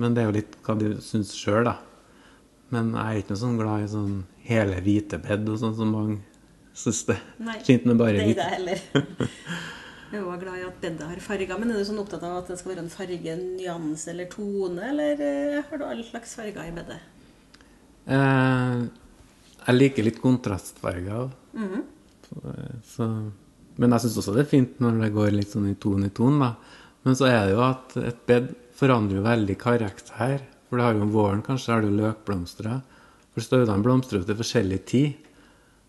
Men 0.00 0.16
det 0.16 0.24
er 0.24 0.30
jo 0.30 0.38
litt 0.40 0.56
hva 0.66 0.78
du 0.80 0.88
syns 1.04 1.34
sjøl, 1.36 1.68
da. 1.68 1.76
Men 2.74 2.94
jeg 2.96 3.04
er 3.04 3.20
ikke 3.20 3.34
noe 3.36 3.42
sånn 3.44 3.60
glad 3.60 3.84
i 3.84 3.92
sånn 3.92 4.16
hele 4.48 4.80
hvite 4.82 5.20
bed 5.22 5.46
og 5.52 5.60
sånn 5.60 5.76
som 5.76 5.92
mange 5.92 6.16
syns 6.76 7.04
det. 7.08 7.20
Nei, 7.44 7.60
Fint 7.68 7.86
med 7.88 8.00
bare 8.00 8.16
det 8.18 8.32
er 8.32 8.40
det 8.40 8.48
heller. 8.56 8.80
Jeg 10.12 10.22
er 10.22 10.38
glad 10.38 10.60
i 10.60 10.66
at 10.66 10.78
bedet 10.82 11.08
har 11.10 11.22
farger. 11.22 11.58
Men 11.58 11.72
er 11.72 11.80
du 11.80 11.86
sånn 11.88 11.98
opptatt 12.02 12.22
av 12.26 12.38
at 12.42 12.52
det 12.52 12.58
skal 12.60 12.74
være 12.74 12.84
en 12.84 12.92
farge, 12.92 13.34
nyanse 13.40 14.12
eller 14.12 14.28
tone, 14.30 14.92
eller 14.92 15.22
eh, 15.26 15.58
har 15.66 15.80
du 15.80 15.84
alle 15.86 16.06
slags 16.06 16.36
farger 16.38 16.68
i 16.68 16.74
bedet? 16.76 17.00
Eh, 18.06 18.84
jeg 19.66 19.78
liker 19.80 20.06
litt 20.06 20.22
kontrastfarger. 20.22 21.30
Mhm. 21.56 21.84
Så, 22.86 23.06
men 23.78 23.92
jeg 23.94 24.02
syns 24.02 24.16
også 24.18 24.32
det 24.34 24.42
er 24.42 24.50
fint 24.50 24.80
når 24.82 24.96
det 24.98 25.12
går 25.14 25.34
litt 25.34 25.52
sånn 25.52 25.68
i 25.70 25.76
ton 25.78 26.06
i 26.06 26.10
ton, 26.14 26.40
da. 26.42 26.54
Men 27.06 27.18
så 27.18 27.28
er 27.30 27.44
det 27.46 27.54
jo 27.54 27.60
at 27.62 27.94
et 28.02 28.22
bed 28.26 28.48
forandrer 28.76 29.20
jo 29.20 29.26
veldig 29.26 29.56
karakter. 29.62 30.42
For 30.66 30.78
det 30.78 30.86
har 30.86 30.96
jo 30.96 31.04
om 31.06 31.14
våren 31.14 31.44
kanskje 31.46 31.72
har 31.74 31.84
du 31.84 31.92
løkblomster. 31.94 32.80
For 33.34 33.44
staudene 33.44 33.84
blomstrer 33.84 34.24
til 34.26 34.38
forskjellig 34.38 34.80
tid. 34.90 35.25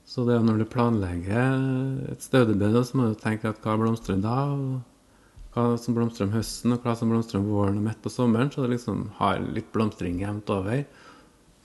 Så 0.07 0.23
det 0.23 0.37
er 0.37 0.45
når 0.45 0.61
du 0.61 0.69
planlegger 0.71 2.11
et 2.13 2.23
staudebed, 2.23 2.77
så 2.87 2.95
må 2.95 3.09
du 3.09 3.17
tenke 3.19 3.49
at 3.51 3.59
hva 3.63 3.75
blomstrer 3.79 4.21
da, 4.23 4.37
og 4.55 5.51
hva 5.51 5.73
som 5.81 5.97
blomstrer 5.97 6.29
om 6.29 6.35
høsten, 6.37 6.71
og 6.71 6.85
hva 6.85 6.93
som 6.95 7.11
blomstrer 7.11 7.41
om 7.41 7.49
våren 7.51 7.81
og 7.81 7.89
midt 7.89 7.99
på 8.05 8.13
sommeren. 8.13 8.51
Så 8.53 8.63
det 8.63 8.77
liksom 8.77 9.09
har 9.19 9.43
litt 9.43 9.67
blomstring 9.75 10.21
jevnt 10.23 10.49
over. 10.53 10.85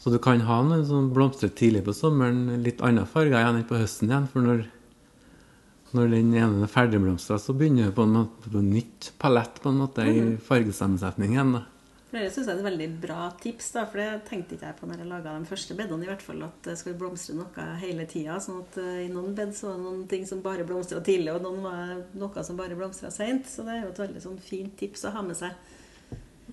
Så 0.02 0.10
du 0.10 0.18
kan 0.18 0.42
ha 0.48 0.58
noen 0.66 0.82
som 0.88 1.12
blomstrer 1.14 1.52
tidlig 1.54 1.84
på 1.86 1.94
sommeren, 1.94 2.64
litt 2.64 2.82
andre 2.82 3.06
farger 3.06 3.38
igjen 3.38 3.60
enn 3.60 3.68
på 3.68 3.78
høsten 3.78 4.10
igjen. 4.10 4.26
For 4.32 4.42
når, 4.42 4.64
når 5.94 6.10
den 6.16 6.34
ene 6.34 6.66
er 6.66 6.72
ferdigblomstra, 6.72 7.38
så 7.38 7.54
begynner 7.54 7.92
du 7.92 7.94
på 7.94 8.08
en 8.08 8.16
måte 8.16 8.50
på 8.50 8.64
nytt 8.66 9.12
palett 9.22 9.62
på 9.62 9.70
en 9.70 9.84
måte 9.84 10.08
i 10.10 10.32
fargesammensetningen. 10.48 11.54
da. 11.60 11.62
For 12.12 12.20
Det 12.20 12.28
syns 12.28 12.44
jeg 12.44 12.52
er 12.52 12.58
et 12.60 12.66
veldig 12.66 12.86
bra 13.00 13.26
tips, 13.40 13.70
da, 13.72 13.86
for 13.88 13.96
det 13.96 14.26
tenkte 14.26 14.52
ikke 14.52 14.66
jeg 14.68 14.76
på 14.76 14.88
når 14.88 14.98
jeg 15.00 15.08
laga 15.08 15.32
de 15.32 15.48
første 15.48 15.76
bedene. 15.78 16.04
i 16.04 16.10
hvert 16.10 16.20
fall, 16.20 16.42
At 16.44 16.66
det 16.66 16.74
skulle 16.76 16.98
blomstre 17.00 17.38
noe 17.38 17.68
hele 17.80 18.04
tida. 18.04 18.36
Sånn 18.36 18.58
at 18.60 18.76
uh, 18.76 18.98
i 19.00 19.08
noen 19.08 19.32
bed 19.38 19.54
så 19.56 19.70
var 19.70 19.78
det 19.78 19.86
noen 19.86 20.02
ting 20.10 20.26
som 20.28 20.42
bare 20.44 20.66
blomstra 20.68 21.00
tidlig, 21.00 21.32
og 21.32 21.40
noen 21.40 21.64
var 21.64 21.94
noe 22.20 22.44
som 22.44 22.60
bare 22.60 22.76
blomstra 22.76 23.08
seint. 23.08 23.48
Så 23.48 23.64
det 23.64 23.78
er 23.78 23.80
jo 23.86 23.94
et 23.94 24.02
veldig 24.04 24.24
sånn 24.26 24.36
fint 24.44 24.76
tips 24.76 25.08
å 25.08 25.14
ha 25.16 25.24
med 25.24 25.40
seg. 25.40 25.56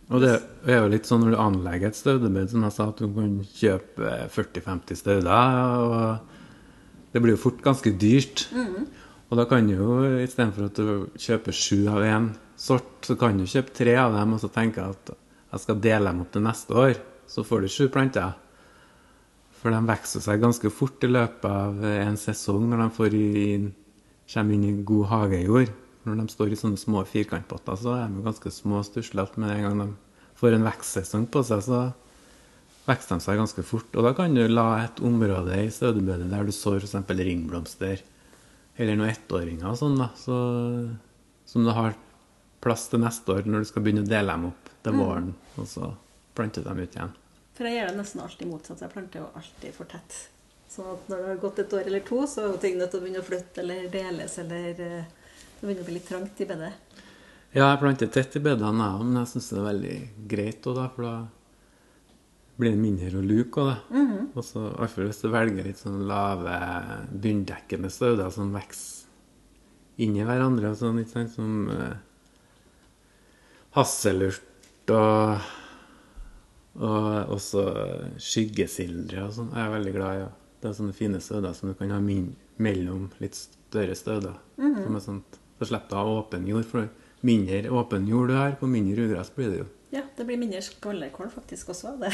Og 0.08 0.24
det 0.24 0.32
er 0.63 0.80
jo 0.80 0.96
litt 0.96 1.12
sånn 1.12 1.25
når 1.25 1.36
du 1.36 1.42
anlegger 1.44 1.92
et 1.92 2.00
staudebed, 2.00 2.56
som 2.56 2.63
jeg 2.63 2.80
sa, 2.80 2.88
at 2.94 3.04
du 3.04 3.12
kan 3.20 3.38
kjøpe 3.51 4.16
40-50 4.39 5.04
stauder. 5.04 5.80
Og 5.84 7.12
det 7.12 7.20
blir 7.20 7.36
jo 7.36 7.46
fort 7.50 7.60
ganske 7.68 7.98
dyrt. 8.00 8.48
Mm. 8.56 8.88
Og 9.28 9.38
da 9.44 9.44
kan 9.51 9.68
du 9.68 9.75
jo, 9.75 10.04
istedenfor 10.24 10.72
at 10.72 10.80
du 10.80 11.20
kjøper 11.20 11.51
sju 11.68 11.84
av 11.92 12.08
én 12.08 12.32
sort, 12.56 13.01
så 13.04 13.20
kan 13.20 13.36
du 13.36 13.44
kjøpe 13.44 13.75
tre 13.75 14.00
av 14.00 14.16
dem 14.16 14.39
og 14.39 14.39
så 14.39 14.48
tenke 14.56 14.88
at 14.88 15.20
jeg 15.50 15.63
skal 15.63 15.82
dele 15.82 16.12
dem 16.12 16.22
opp 16.24 16.32
til 16.34 16.46
neste 16.46 16.77
år, 16.77 17.00
så 17.29 17.44
får 17.46 17.63
du 17.63 17.72
sju 17.72 17.88
planter. 17.94 18.36
For 19.60 19.74
de 19.74 19.79
vokser 19.89 20.24
seg 20.24 20.41
ganske 20.44 20.72
fort 20.72 21.03
i 21.03 21.10
løpet 21.10 21.50
av 21.50 21.82
en 21.89 22.20
sesong 22.20 22.70
når 22.70 22.86
de 23.12 23.22
i, 23.22 23.48
kommer 24.29 24.56
inn 24.56 24.68
i 24.68 24.75
god 24.88 25.10
hagejord. 25.13 25.74
Når 26.06 26.22
de 26.22 26.27
står 26.32 26.53
i 26.53 26.60
sånne 26.60 26.79
små 26.79 27.03
firkantpotter, 27.06 27.75
så 27.82 27.98
er 27.98 28.13
de 28.13 28.24
ganske 28.24 28.53
små 28.53 28.79
og 28.79 28.88
stuslete. 28.88 29.41
Men 29.41 29.56
en 29.56 29.65
gang 29.65 29.82
de 29.82 29.89
får 30.39 30.56
en 30.56 30.70
vekstsesong 30.70 31.27
på 31.34 31.44
seg, 31.44 31.65
så 31.65 31.82
vokser 32.86 33.18
de 33.18 33.25
seg 33.25 33.41
ganske 33.41 33.65
fort. 33.68 33.91
Og 33.98 34.06
da 34.06 34.13
kan 34.18 34.38
du 34.38 34.46
la 34.48 34.70
et 34.86 35.03
område 35.06 35.60
i 35.65 35.74
stødebedet 35.74 36.29
der 36.32 36.48
du 36.48 36.56
sår 36.56 36.86
f.eks. 36.86 36.96
ringblomster, 37.20 38.06
eller 38.79 38.96
noen 38.96 39.12
ettåringer 39.12 39.74
og 39.74 39.82
sånn, 39.82 39.98
da, 40.00 40.08
så, 40.15 40.38
som 41.50 41.65
du 41.65 41.74
har 41.75 41.98
plass 42.63 42.88
til 42.91 43.01
neste 43.03 43.34
år 43.34 43.48
når 43.48 43.65
du 43.65 43.68
skal 43.68 43.84
begynne 43.84 44.06
å 44.06 44.08
dele 44.08 44.32
dem 44.32 44.51
opp 44.53 44.69
til 44.83 45.00
våren, 45.00 45.33
og 45.57 45.67
så 45.67 45.93
planter 46.38 46.63
du 46.63 46.69
dem 46.69 46.83
ut 46.83 46.98
igjen. 46.98 47.15
For 47.57 47.67
jeg 47.67 47.75
gjør 47.75 47.89
det 47.89 48.00
nesten 48.00 48.21
alltid 48.24 48.48
motsatt. 48.48 48.83
Jeg 48.86 48.93
planter 48.93 49.19
jo 49.19 49.29
alltid 49.36 49.75
for 49.75 49.91
tett. 49.91 50.19
Sånn 50.69 50.91
at 50.93 51.09
når 51.12 51.24
det 51.24 51.31
har 51.31 51.41
gått 51.41 51.59
et 51.63 51.74
år 51.75 51.88
eller 51.89 52.03
to, 52.07 52.19
så 52.29 52.43
er 52.43 52.53
jo 52.53 52.62
ting 52.62 52.77
nødt 52.79 52.93
til 52.93 53.01
å 53.01 53.03
begynne 53.03 53.24
å 53.24 53.27
flytte 53.27 53.63
eller 53.63 53.89
deles, 53.91 54.38
eller 54.43 54.83
eh, 54.86 55.09
det 55.59 55.65
begynner 55.65 55.83
å 55.83 55.88
bli 55.89 55.98
litt 55.98 56.07
trangt 56.07 56.39
i 56.39 56.48
bedet. 56.48 56.71
Ja, 57.50 57.65
jeg 57.65 57.81
planter 57.81 58.12
tett 58.13 58.38
i 58.38 58.43
bedene, 58.45 58.86
jeg 58.86 59.01
òg, 59.01 59.03
men 59.09 59.19
jeg 59.19 59.31
syns 59.33 59.50
det 59.50 59.57
er 59.57 59.67
veldig 59.67 59.98
greit 60.31 60.69
òg. 60.69 60.81
For 60.95 61.07
da 61.07 61.15
blir 62.59 62.75
det 62.75 62.83
mindre 62.83 63.09
å 63.17 63.25
luke 63.25 63.63
òg, 63.63 63.71
da. 63.74 64.05
Og 64.38 64.45
så 64.45 64.67
Iallfall 64.69 65.09
hvis 65.09 65.24
du 65.24 65.29
velger 65.33 65.65
litt 65.65 65.81
sånn 65.81 66.03
lave, 66.07 66.59
bunndekkende 67.09 67.89
stauder 67.91 68.29
som 68.31 68.53
vokser 68.53 69.07
inni 70.00 70.24
hverandre, 70.24 70.69
og 70.71 70.77
sånn, 70.79 71.01
ikke 71.01 71.12
sant, 71.12 71.33
som 71.33 71.71
eh, 71.74 71.98
hasselurt 73.75 74.45
og 74.96 75.55
og 76.79 77.34
også 77.36 77.63
skyggesildre 78.22 79.25
og 79.25 79.34
sånn. 79.36 79.50
Jeg 79.51 79.65
er 79.65 79.74
veldig 79.74 79.93
glad 79.96 80.15
i 80.15 80.22
ja. 80.22 80.29
Det 80.60 80.69
er 80.69 80.75
sånne 80.75 80.96
fine 80.96 81.19
støder 81.24 81.55
som 81.55 81.72
du 81.72 81.75
kan 81.79 81.91
ha 81.91 82.00
mellom 82.00 83.10
litt 83.24 83.36
større 83.36 83.96
stauder. 83.96 84.38
Som 84.60 84.96
er 84.96 85.03
sånt. 85.03 85.39
Så 85.60 85.67
slipper 85.69 85.91
du 85.91 85.96
å 85.96 86.03
ha 86.03 86.15
åpen 86.22 86.48
jord. 86.48 86.67
For 86.67 86.88
mindre 87.27 87.72
åpen 87.72 88.08
jord 88.08 88.31
du 88.31 88.36
har, 88.38 88.55
på 88.60 88.67
mindre 88.72 89.08
ugress 89.08 89.31
blir 89.36 89.51
det 89.51 89.62
jo. 89.62 89.67
Ja, 89.96 90.03
det 90.15 90.27
blir 90.27 90.39
mindre 90.39 90.62
skvallerkål 90.63 91.31
faktisk 91.34 91.72
også 91.74 91.96
av 91.96 92.03
det. 92.05 92.13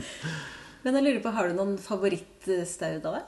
Men 0.84 0.98
jeg 0.98 1.06
lurer 1.06 1.22
på, 1.24 1.32
har 1.34 1.50
du 1.50 1.58
noen 1.58 1.76
favorittstauder? 1.80 3.22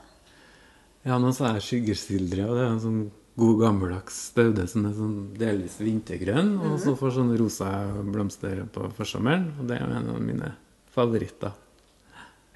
Ja, 1.07 1.19
nå 1.21 1.31
sa 1.35 1.53
jeg 1.55 1.65
skyggesildre, 1.67 2.47
og 2.47 2.57
det 2.57 2.65
er 2.65 2.71
en 2.73 2.83
sånn 2.83 3.03
god 3.37 3.59
gammeldags 3.61 4.17
staude 4.31 4.65
som 4.69 4.87
er 4.89 4.95
sånn 4.97 5.17
delvis 5.37 5.77
vintergrønn, 5.83 6.55
og 6.65 6.79
så 6.81 6.95
får 6.97 7.13
sånn 7.19 7.35
rosa 7.37 7.69
blomster 8.07 8.63
på 8.73 8.89
forsommeren. 8.97 9.51
Og 9.59 9.69
det 9.69 9.77
er 9.77 9.85
en 9.85 10.09
av 10.15 10.19
mine 10.23 10.51
favoritter. 10.95 11.53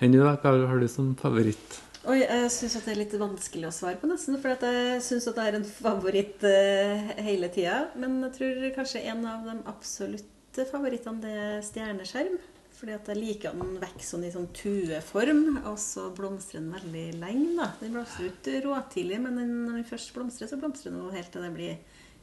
Henny, 0.01 0.17
da? 0.17 0.33
Hva 0.41 0.55
har 0.71 0.81
du 0.81 0.88
som 0.89 1.13
favoritt? 1.19 1.77
Oi, 2.09 2.23
jeg 2.23 2.50
syns 2.50 2.79
det 2.81 2.95
er 2.95 2.97
litt 3.03 3.11
vanskelig 3.21 3.67
å 3.69 3.75
svare 3.75 4.00
på, 4.01 4.09
nesten. 4.09 4.39
For 4.41 4.55
jeg 4.55 5.03
syns 5.05 5.27
det 5.29 5.43
er 5.43 5.59
en 5.59 5.67
favoritt 5.69 6.45
eh, 6.50 7.11
hele 7.21 7.51
tida. 7.53 7.83
Men 8.01 8.17
jeg 8.25 8.33
tror 8.39 8.63
kanskje 8.79 9.03
en 9.11 9.21
av 9.29 9.45
de 9.45 9.59
absolutte 9.69 10.65
favorittene 10.71 11.21
det 11.21 11.35
er 11.43 11.61
stjerneskjerm. 11.67 12.39
Fordi 12.81 12.95
at 12.97 13.09
jeg 13.11 13.19
liker 13.19 13.53
den 13.53 13.75
vokser 13.77 14.07
sånn 14.07 14.23
i 14.25 14.31
sånn 14.33 14.47
tueform, 14.57 15.59
og 15.69 15.75
så 15.77 16.07
blomstrer 16.17 16.63
den 16.63 16.71
veldig 16.73 17.03
lenge. 17.21 17.51
da. 17.59 17.67
Den 17.77 17.93
blomstrer 17.93 18.31
ikke 18.31 18.61
råtidlig, 18.65 19.19
men 19.21 19.38
når 19.38 19.75
den 19.77 19.85
først 19.85 20.15
blomstrer, 20.15 20.50
så 20.50 20.57
blomstrer 20.57 20.95
den 20.95 21.13
helt 21.13 21.29
til 21.29 21.45
det 21.45 21.51
blir 21.53 21.75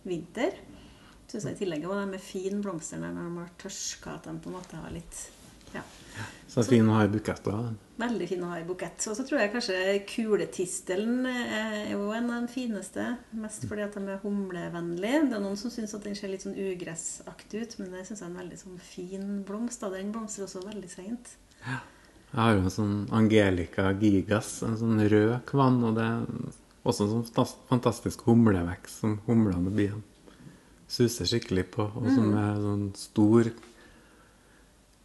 vinter. 0.03 0.59
Synes 1.31 1.47
jeg 1.47 1.55
I 1.55 1.61
tillegg 1.61 1.87
var 1.87 2.03
de 2.03 2.19
er 2.19 2.25
fin 2.25 2.59
blomster 2.65 2.99
når 2.99 3.15
de 3.15 3.29
har 3.37 3.55
tørska, 3.63 4.17
at 4.17 4.27
de 4.27 4.35
på 4.43 4.51
en 4.51 4.57
måte 4.59 4.83
har 4.83 4.91
litt 4.91 5.21
ja, 5.75 5.83
Så 6.49 6.65
fin 6.67 6.89
å 6.89 6.97
ha 6.97 7.05
i 7.05 7.11
buketter. 7.13 7.75
Veldig 7.99 8.29
fin 8.31 8.43
å 8.47 8.53
ha 8.53 8.61
i 8.61 8.67
bukett. 8.67 9.03
Og 9.11 9.17
så 9.19 9.25
tror 9.27 9.41
jeg 9.43 9.53
kanskje 9.53 9.79
kuletistelen 10.09 11.27
er 11.27 11.93
jo 11.93 12.13
en 12.15 12.31
av 12.31 12.47
de 12.47 12.53
fineste. 12.53 13.05
Mest 13.37 13.67
fordi 13.69 13.85
at 13.85 13.99
de 13.99 14.05
er 14.07 14.23
humlevennlige. 14.23 15.25
Det 15.29 15.37
er 15.39 15.43
noen 15.45 15.59
som 15.59 15.73
syns 15.75 15.97
at 15.99 16.07
den 16.07 16.17
ser 16.19 16.33
litt 16.33 16.47
sånn 16.47 16.57
ugressaktig 16.57 17.65
ut, 17.65 17.77
men 17.81 17.93
det 17.93 18.07
syns 18.07 18.23
jeg 18.23 18.29
er 18.29 18.33
en 18.33 18.41
veldig 18.43 18.61
sånn 18.63 18.81
fin 18.87 19.29
blomst. 19.49 19.83
da. 19.83 19.91
Den 19.95 20.15
blomstrer 20.15 20.47
også 20.47 20.65
veldig 20.67 20.93
seint. 20.93 21.35
Jeg 21.67 22.39
har 22.39 22.55
jo 22.55 22.63
en 22.63 22.73
sånn 22.73 22.97
Angelica 23.19 23.91
gigas, 23.99 24.63
en 24.63 24.77
sånn 24.79 25.01
rød 25.11 25.39
kvann, 25.49 25.81
og 25.89 25.99
det 25.99 26.07
er 26.07 26.27
også 26.89 27.07
en 27.07 27.25
sånn 27.33 27.57
fantastisk 27.69 28.27
humlevekst 28.29 29.03
som 29.03 29.19
humlene 29.27 29.73
blir 29.75 29.97
suser 30.89 31.29
skikkelig 31.29 31.67
på, 31.75 31.85
og 31.85 32.07
som 32.15 32.31
er 32.37 32.61
sånn 32.63 32.87
stor 32.97 33.51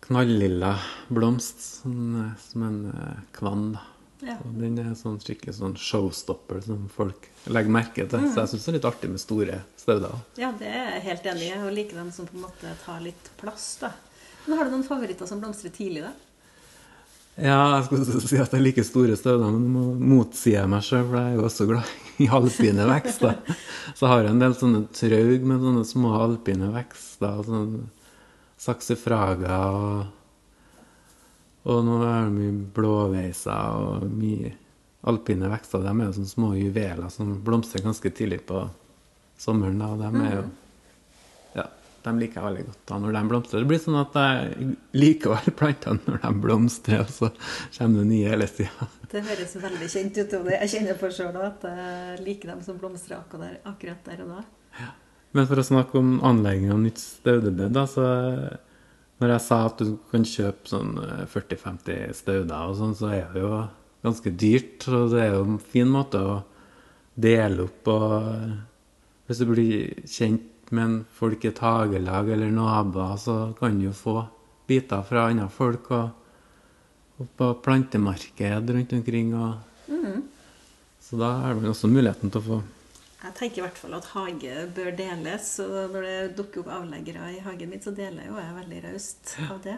knallilla 0.04 0.76
blomst, 1.14 1.62
sånn, 1.82 2.34
som 2.44 2.64
en 2.68 2.80
eh, 2.92 3.20
kvann. 3.36 3.74
da. 3.78 3.84
Ja. 4.24 4.38
Den 4.56 4.78
er 4.80 4.94
sånn 4.96 5.18
skikkelig 5.20 5.58
sånn 5.58 5.74
showstopper 5.76 6.62
som 6.64 6.86
folk 6.94 7.26
legger 7.52 7.74
merke 7.76 8.06
til. 8.08 8.28
Så 8.32 8.44
jeg 8.46 8.52
syns 8.54 8.66
det 8.66 8.72
er 8.72 8.78
litt 8.78 8.88
artig 8.88 9.10
med 9.12 9.20
store 9.20 9.58
stauder. 9.80 10.14
ja, 10.40 10.54
det 10.60 10.70
er 10.70 10.94
jeg 10.94 11.02
helt 11.10 11.26
enig 11.34 11.50
i. 11.50 11.56
Og 11.60 11.74
liker 11.76 12.00
dem 12.00 12.12
som 12.16 12.30
på 12.30 12.38
en 12.38 12.46
måte 12.46 12.72
tar 12.86 13.02
litt 13.04 13.32
plass. 13.42 13.66
da. 13.82 13.90
Men 14.46 14.58
Har 14.58 14.70
du 14.70 14.72
noen 14.78 14.86
favoritter 14.88 15.28
som 15.28 15.42
blomstrer 15.44 15.74
tidlig, 15.76 16.06
da? 16.06 16.14
Ja, 17.36 17.58
jeg 17.80 17.86
skulle 17.88 18.22
si 18.30 18.38
at 18.38 18.52
jeg 18.54 18.62
liker 18.62 18.86
store 18.86 19.16
stauder, 19.18 19.50
men 19.52 19.74
nå 19.74 19.84
motsier 19.98 20.60
jeg 20.62 20.70
meg 20.70 20.84
sjøl, 20.86 21.04
for 21.10 21.18
jeg 21.18 21.32
er 21.32 21.40
jo 21.40 21.46
også 21.48 21.66
glad 21.72 21.94
i 22.24 22.28
alpine 22.40 22.86
vekster. 22.92 23.40
Så 23.98 24.08
har 24.12 24.22
jeg 24.24 24.36
en 24.36 24.44
del 24.44 24.56
sånne 24.60 24.84
traug 24.94 25.48
med 25.50 25.64
sånne 25.68 25.84
små 25.90 26.14
alpine 26.22 26.70
vekster. 26.76 27.42
Sånn 27.50 27.74
saksifraga 28.64 29.62
og 29.76 30.20
Og 31.64 31.80
nå 31.88 31.94
er 32.04 32.26
det 32.26 32.34
mye 32.36 32.56
blåveiser 32.76 33.78
og 33.80 34.02
mye 34.12 34.50
alpine 35.08 35.48
vekster. 35.52 35.80
De 35.84 35.92
er 35.94 36.10
jo 36.10 36.16
sånne 36.18 36.32
små 36.32 36.50
juveler 36.60 37.08
som 37.12 37.30
blomstrer 37.44 37.86
ganske 37.86 38.10
tidlig 38.12 38.42
på 38.50 38.66
sommeren. 39.40 39.80
da, 39.80 39.88
og 39.94 40.02
de 40.02 40.26
er 40.26 40.34
jo 40.36 40.44
ja, 41.56 41.64
de 42.04 42.14
liker 42.20 42.42
jeg 42.42 42.48
veldig 42.50 42.66
godt 42.68 42.82
da 42.92 42.98
når 43.00 43.16
de 43.16 43.22
blomstrer. 43.32 43.64
Det 43.64 43.70
blir 43.72 43.80
sånn 43.84 44.00
at 44.02 44.18
jeg 44.20 44.74
liker 45.00 45.32
å 45.32 45.38
være 45.38 45.54
plantene 45.62 46.04
når 46.08 46.20
de 46.26 46.34
blomstrer, 46.48 47.06
og 47.06 47.14
så 47.16 47.32
kommer 47.78 48.04
det 48.04 48.10
nye 48.12 48.34
hele 48.34 48.50
tida. 48.60 48.90
Det 49.14 49.24
høres 49.30 49.56
veldig 49.64 49.90
kjent 49.96 50.20
ut. 50.20 50.36
og 50.42 50.52
Jeg 50.52 50.74
kjenner 50.74 51.00
på 51.00 51.14
sjøl 51.16 51.40
at 51.46 51.64
jeg 51.70 52.20
liker 52.28 52.52
dem 52.56 52.66
som 52.66 52.80
blomstrer 52.82 53.22
akkurat 53.22 54.12
der, 54.12 54.26
og 54.26 54.36
da. 54.36 54.92
Men 55.34 55.48
for 55.50 55.60
å 55.60 55.66
snakke 55.66 55.98
om 55.98 56.20
anlegging 56.26 56.72
av 56.74 56.82
nytt 56.84 57.02
staudebed, 57.02 57.74
da, 57.74 57.88
så 57.90 58.06
når 59.22 59.34
jeg 59.34 59.44
sa 59.46 59.60
at 59.68 59.82
du 59.82 59.96
kan 60.12 60.28
kjøpe 60.28 60.70
sånn 60.70 60.94
40-50 61.32 62.14
stauder 62.18 62.70
og 62.70 62.78
sånn, 62.78 62.96
så 62.98 63.10
er 63.16 63.32
det 63.34 63.42
jo 63.42 63.62
ganske 64.06 64.34
dyrt. 64.44 64.88
Og 64.92 65.14
det 65.14 65.24
er 65.24 65.36
jo 65.38 65.46
en 65.48 65.62
fin 65.74 65.90
måte 65.90 66.22
å 66.22 66.40
dele 67.14 67.68
opp 67.70 67.92
og 67.94 68.22
Hvis 69.24 69.40
du 69.40 69.46
blir 69.48 70.02
kjent 70.04 70.72
med 70.76 71.06
folk 71.16 71.46
i 71.46 71.48
et 71.48 71.60
hagelag 71.64 72.28
eller 72.34 72.50
naboer, 72.52 73.14
så 73.16 73.36
kan 73.56 73.78
du 73.80 73.86
jo 73.86 73.94
få 73.96 74.18
biter 74.68 75.06
fra 75.08 75.30
andre 75.30 75.48
folk. 75.50 75.88
og 75.96 76.10
og 77.22 77.30
på 77.38 77.50
plantemarked 77.66 78.70
rundt 78.76 78.94
omkring. 78.94 79.34
Og, 79.38 79.54
Så 81.04 81.18
da 81.20 81.30
er 81.46 81.60
det 81.60 81.70
også 81.70 81.90
muligheten 81.92 82.32
til 82.32 82.40
å 82.40 82.46
få 82.46 82.58
Jeg 83.24 83.36
tenker 83.38 83.62
i 83.62 83.64
hvert 83.64 83.80
fall 83.80 83.96
at 83.96 84.12
hage 84.12 84.68
bør 84.76 84.92
deles. 85.00 85.50
Og 85.64 85.94
når 85.94 86.08
det 86.08 86.38
dukker 86.40 86.64
opp 86.64 86.72
avleggere 86.82 87.32
i 87.32 87.42
hagen 87.46 87.72
min, 87.72 87.82
så 87.84 87.96
deler 87.96 88.26
jeg 88.26 88.32
jo 88.34 88.40
jeg 88.42 88.56
veldig 88.58 88.82
raust 88.88 89.36
av 89.48 89.62
det. 89.64 89.78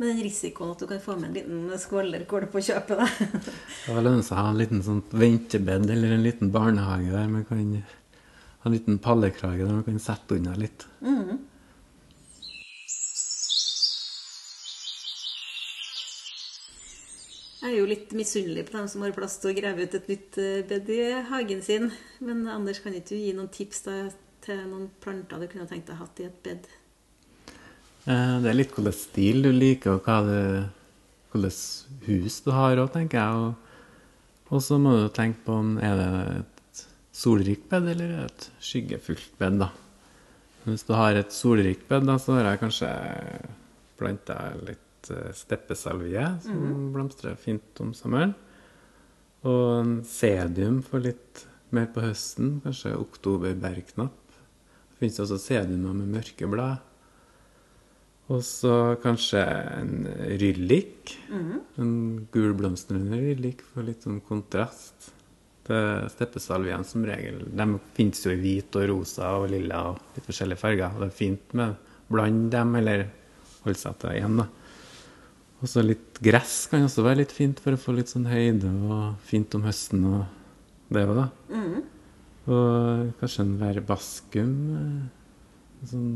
Med 0.00 0.10
den 0.10 0.22
risikoen 0.24 0.72
at 0.72 0.80
du 0.82 0.88
kan 0.90 1.02
få 1.02 1.14
med 1.20 1.28
en 1.28 1.36
liten 1.36 1.78
skvallerkål 1.78 2.48
på 2.50 2.62
kjøpet. 2.66 3.02
da. 3.02 3.08
Det 3.86 4.00
lønner 4.00 4.24
seg 4.26 4.38
å 4.38 4.40
ha 4.40 4.54
en 4.54 4.62
liten 4.62 4.82
sånn 4.82 5.04
ventebed 5.12 5.92
eller 5.92 6.16
en 6.16 6.24
liten 6.24 6.50
barnehage 6.54 7.12
der 7.12 7.28
man 7.30 7.44
kan 7.46 7.60
ha 7.84 8.70
en 8.70 8.74
liten 8.74 8.98
pallekrage 9.04 9.60
der 9.60 9.76
man 9.76 9.84
kan 9.86 10.00
sette 10.02 10.40
unna 10.40 10.56
litt. 10.58 10.88
Jeg 17.64 17.72
er 17.72 17.78
jo 17.78 17.88
litt 17.88 18.10
misunnelig 18.12 18.66
på 18.68 18.74
dem 18.76 18.88
som 18.92 19.00
har 19.00 19.14
plass 19.16 19.38
til 19.40 19.54
å 19.54 19.56
grave 19.56 19.86
ut 19.86 19.94
et 19.96 20.08
nytt 20.10 20.36
eh, 20.36 20.60
bed 20.68 20.90
i 20.92 20.98
hagen 21.30 21.62
sin. 21.64 21.86
Men 22.20 22.42
Anders, 22.52 22.82
kan 22.84 22.92
ikke 22.92 23.14
du 23.14 23.22
gi 23.22 23.30
noen 23.32 23.48
tips 23.48 23.86
da, 23.86 23.94
til 24.44 24.60
noen 24.68 24.90
planter 25.00 25.40
du 25.40 25.46
kunne 25.48 25.64
tenkt 25.70 25.88
deg 25.88 25.96
hatt 25.96 26.20
i 26.20 26.26
et 26.28 26.36
bed? 26.44 26.68
Eh, 28.04 28.34
Det 28.44 28.52
er 28.52 28.58
litt 28.58 28.76
hvilken 28.76 28.98
stil 28.98 29.40
du 29.48 29.48
liker, 29.56 29.96
og 29.96 30.04
hva 30.04 30.18
hvilket 31.32 32.04
hus 32.04 32.38
du 32.44 32.52
har 32.52 32.84
òg, 32.84 32.92
tenker 32.92 33.22
jeg. 33.22 33.56
Og, 34.52 34.60
så 34.60 34.76
må 34.76 34.92
du 35.00 35.08
tenke 35.16 35.40
på 35.48 35.56
om 35.64 35.74
er 35.80 35.96
det 36.02 36.10
et 36.36 36.86
solrikt 37.16 37.70
bed 37.72 37.88
eller 37.94 38.12
er 38.12 38.28
et 38.28 38.48
skyggefullt 38.60 39.38
bed, 39.40 39.62
da. 39.64 39.72
Hvis 40.68 40.84
du 40.84 40.92
har 41.00 41.16
et 41.16 41.32
solrikt 41.32 41.88
bed, 41.88 42.04
da, 42.12 42.20
så 42.20 42.36
har 42.36 42.52
jeg 42.52 42.66
kanskje 42.68 42.92
planta 43.96 44.42
litt 44.68 44.83
eh, 45.12 45.30
steppesalvie, 45.36 46.24
som 46.44 46.90
blomstrer 46.94 47.36
fint 47.40 47.82
om 47.84 47.92
sommeren. 47.96 48.34
Og 49.44 49.64
en 49.82 49.96
sedium 50.08 50.80
for 50.86 51.04
litt 51.04 51.44
mer 51.74 51.90
på 51.92 52.04
høsten, 52.04 52.58
kanskje 52.64 52.94
oktoberbergknapp. 52.96 54.20
Det 54.94 55.00
finnes 55.02 55.20
også 55.20 55.40
sediumer 55.42 55.96
med 55.98 56.12
mørke 56.14 56.48
blad. 56.48 56.82
Og 58.32 58.40
så 58.46 58.96
kanskje 59.02 59.42
en 59.42 60.06
ryllik. 60.40 61.12
En 61.82 61.92
gulblomstrende 62.32 63.18
ryllik 63.20 63.60
for 63.74 63.84
litt 63.84 64.06
sånn 64.06 64.22
kontrast. 64.24 65.10
Det 65.64 66.08
steppesalvien 66.12 66.84
som 66.88 67.04
regel. 67.08 67.42
De 67.52 67.66
finnes 67.96 68.24
jo 68.24 68.32
i 68.32 68.40
hvit 68.40 68.80
og 68.80 68.88
rosa 68.88 69.34
og 69.40 69.50
lilla 69.52 69.82
og 69.90 70.16
litt 70.16 70.28
forskjellige 70.28 70.60
farger. 70.60 70.96
Det 71.00 71.10
er 71.10 71.18
fint 71.18 71.54
med 71.56 71.76
bland 72.12 72.50
dem, 72.52 72.74
eller 72.80 73.06
holde 73.64 73.80
seg 73.80 74.00
til 74.00 74.18
én, 74.20 74.40
da. 74.40 74.48
Og 75.64 75.70
så 75.70 75.80
litt 75.80 76.18
gress 76.20 76.66
kan 76.68 76.84
også 76.84 77.04
være 77.06 77.22
litt 77.22 77.32
fint 77.32 77.60
for 77.62 77.72
å 77.72 77.80
få 77.80 77.94
litt 77.96 78.10
sånn 78.12 78.26
høyde 78.28 78.68
og 78.84 79.14
fint 79.24 79.54
om 79.56 79.62
høsten 79.64 80.02
og 80.10 80.24
det 80.92 81.06
òg, 81.08 81.14
da. 81.16 81.28
Og 82.52 83.14
kanskje 83.22 83.46
en 83.46 83.54
verbaskum. 83.62 84.50
eh, 84.76 85.86
Sånn 85.88 86.10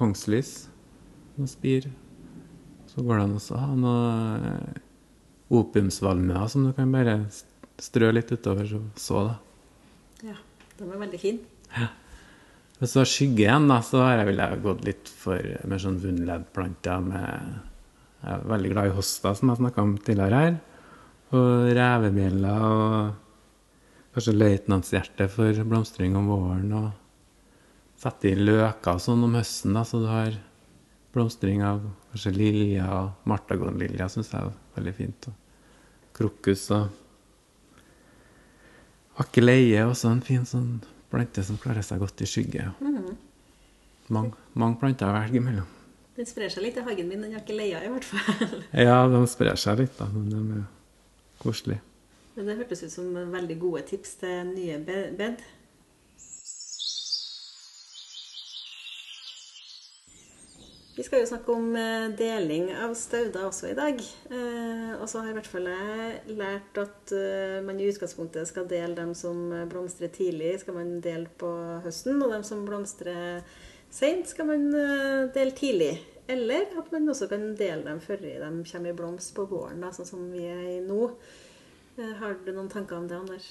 kongslys. 0.00 0.50
Noe 1.38 1.48
spir. 1.48 1.88
Så 2.90 3.00
går 3.06 3.16
det 3.18 3.24
an 3.24 3.34
å 3.38 3.60
ha 3.62 3.70
noe 3.76 4.50
eh, 4.50 4.82
opiumsvalmuer 5.56 6.48
som 6.52 6.66
du 6.68 6.74
kan 6.76 6.92
bare 6.92 7.16
strø 7.80 8.10
litt 8.12 8.30
utover 8.32 8.68
så, 8.68 8.82
så 9.00 9.24
da. 9.30 9.34
Ja, 10.28 10.36
de 10.76 10.84
er 10.90 11.00
veldig 11.06 11.20
fine. 11.22 11.88
Hvis 12.80 12.92
du 12.94 13.00
har 13.00 13.08
skygge 13.08 13.44
igjen, 13.46 13.68
da, 13.68 13.80
så 13.84 14.00
har 14.04 14.20
jeg 14.20 14.28
ville 14.30 14.46
jeg 14.52 14.62
gått 14.64 14.84
litt 14.88 15.08
for 15.20 15.50
mer 15.68 15.80
sånn 15.82 15.98
vundledplanter 16.04 17.02
med 17.08 17.58
Jeg 18.20 18.34
er 18.34 18.46
veldig 18.50 18.70
glad 18.74 18.90
i 18.90 18.94
hosta, 18.94 19.32
som 19.36 19.50
jeg 19.50 19.60
snakka 19.62 19.84
om 19.84 19.96
tidligere 19.98 20.40
her. 20.44 20.58
Og 21.36 21.70
revebjella 21.78 22.54
og 22.66 22.94
kanskje 24.14 24.36
løytnantshjerte 24.36 25.28
for 25.32 25.62
blomstring 25.70 26.16
om 26.18 26.28
våren. 26.28 26.74
Og 26.76 28.00
sette 28.00 28.30
i 28.32 28.36
løker 28.36 28.96
og 28.96 29.04
sånn 29.04 29.24
om 29.24 29.36
høsten, 29.38 29.76
da, 29.76 29.84
så 29.88 30.02
du 30.02 30.08
har 30.10 30.36
blomstring 31.14 31.64
av 31.66 31.82
kanskje 32.12 32.34
lilja 32.36 32.86
og 32.98 33.28
martagonlilja, 33.30 34.08
syns 34.12 34.32
jeg 34.34 34.46
er 34.46 34.56
veldig 34.76 34.96
fint. 34.96 35.30
Og 35.30 36.12
krokus 36.20 36.66
og 36.76 36.98
Akkeleie 39.20 39.74
er 39.76 39.90
også 39.90 40.08
en 40.14 40.22
fin 40.24 40.46
sånn 40.48 40.78
plante 41.10 41.42
som 41.44 41.58
klarer 41.60 41.84
seg 41.84 42.00
godt 42.00 42.22
i 42.24 42.28
skygge. 42.30 42.70
Mange, 44.10 44.32
mange 44.56 44.78
planter 44.80 45.10
å 45.10 45.16
velge 45.18 45.42
mellom. 45.44 45.79
Den 46.20 46.28
sprer 46.28 46.52
seg 46.52 46.66
litt 46.66 46.76
i 46.76 46.82
hagen 46.84 47.08
min, 47.08 47.22
den 47.24 47.32
har 47.32 47.40
ikke 47.40 47.54
leia 47.56 47.78
i 47.86 47.88
hvert 47.88 48.04
fall. 48.04 48.58
Ja, 48.86 48.98
de 49.08 49.20
sprer 49.30 49.56
seg 49.60 49.78
litt, 49.80 49.94
da, 49.96 50.04
men 50.12 50.26
de 50.28 50.40
er 50.58 50.66
koselige. 51.40 51.80
Men 52.36 52.50
det 52.50 52.58
hørtes 52.60 52.82
ut 52.84 52.92
som 52.92 53.08
veldig 53.32 53.56
gode 53.62 53.80
tips 53.88 54.18
til 54.20 54.50
nye 54.52 54.76
be- 54.84 55.06
bed. 55.16 55.40
Vi 60.96 61.04
skal 61.06 61.22
jo 61.22 61.28
snakke 61.30 61.54
om 61.54 61.68
eh, 61.78 62.08
deling 62.18 62.66
av 62.76 62.92
stauder 62.98 63.46
også 63.46 63.70
i 63.70 63.76
dag. 63.78 64.00
Eh, 64.34 64.90
Og 65.00 65.06
så 65.08 65.22
har 65.22 65.30
i 65.30 65.36
hvert 65.36 65.48
fall 65.48 65.68
jeg 65.70 66.34
lært 66.36 66.80
at 66.82 67.12
eh, 67.16 67.60
man 67.64 67.78
i 67.80 67.86
utgangspunktet 67.88 68.48
skal 68.50 68.66
dele 68.68 68.96
dem 68.98 69.14
som 69.16 69.38
blomstrer 69.70 70.10
tidlig, 70.12 70.58
skal 70.60 70.76
man 70.76 70.98
dele 71.04 71.30
på 71.40 71.48
høsten. 71.86 72.20
Og 72.26 72.34
dem 72.34 72.44
som 72.44 72.66
blomstrer 72.68 73.40
seint, 73.90 74.28
skal 74.30 74.48
man 74.50 74.68
eh, 74.74 75.28
dele 75.34 75.54
tidlig. 75.56 75.92
Eller 76.30 76.68
at 76.78 76.92
man 76.94 77.08
også 77.10 77.26
kan 77.30 77.48
dele 77.58 77.82
dem 77.88 77.98
før 78.04 78.20
de 78.22 78.36
kommer 78.70 78.92
i 78.92 78.96
blomst 78.96 79.34
på 79.34 79.46
våren, 79.50 79.80
da, 79.82 79.90
sånn 79.94 80.06
som 80.06 80.28
vi 80.30 80.44
er 80.46 80.62
i 80.76 80.80
nå. 80.84 81.10
Eh, 81.98 82.12
Har 82.20 82.36
du 82.44 82.52
noen 82.54 82.70
tanker 82.70 83.00
om 83.00 83.08
det, 83.10 83.18
Anders? 83.18 83.48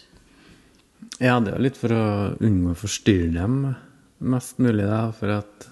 Ja, 1.19 1.37
det 1.43 1.53
er 1.55 1.63
litt 1.63 1.79
for 1.79 1.91
å 1.95 2.03
unngå 2.43 2.73
å 2.73 2.79
forstyrre 2.79 3.31
dem 3.35 3.59
mest 4.19 4.59
mulig, 4.59 4.83
da, 4.87 5.09
for 5.15 5.31
at 5.39 5.67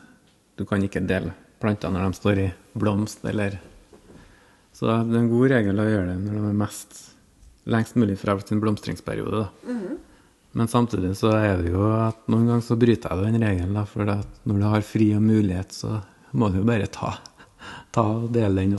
du 0.57 0.63
kan 0.67 0.83
ikke 0.83 1.03
dele 1.07 1.33
planter 1.61 1.91
når 1.91 2.05
de 2.07 2.19
står 2.19 2.39
i 2.45 2.47
blomst, 2.77 3.23
eller 3.27 3.57
Så 4.77 4.85
det 4.85 5.15
er 5.15 5.23
en 5.23 5.31
god 5.31 5.49
regel 5.49 5.79
å 5.81 5.87
gjøre 5.89 6.11
det 6.11 6.17
når 6.21 6.35
de 6.37 6.49
er 6.51 6.57
mest 6.59 6.99
lengst 7.67 7.95
mulig 7.97 8.13
fra 8.21 8.35
sin 8.45 8.59
blomstringsperiode, 8.61 9.39
da. 9.47 9.73
Men 10.55 10.69
samtidig 10.71 11.13
så 11.19 11.33
er 11.35 11.61
det 11.61 11.73
jo 11.73 11.87
at 11.91 12.21
noen 12.31 12.47
ganger 12.47 12.65
så 12.65 12.77
bryter 12.79 13.13
jeg 13.13 13.33
den 13.33 13.43
regelen, 13.43 13.75
da, 13.77 13.83
for 13.89 14.09
at 14.09 14.39
når 14.47 14.61
du 14.61 14.67
har 14.71 14.85
fri 14.85 15.09
og 15.17 15.25
mulighet, 15.25 15.73
så 15.75 15.99
må 16.37 16.49
du 16.51 16.61
jo 16.61 16.67
bare 16.67 16.87
ta, 16.91 17.11
ta 17.93 18.05
og 18.15 18.29
dele 18.33 18.63
den. 18.63 18.77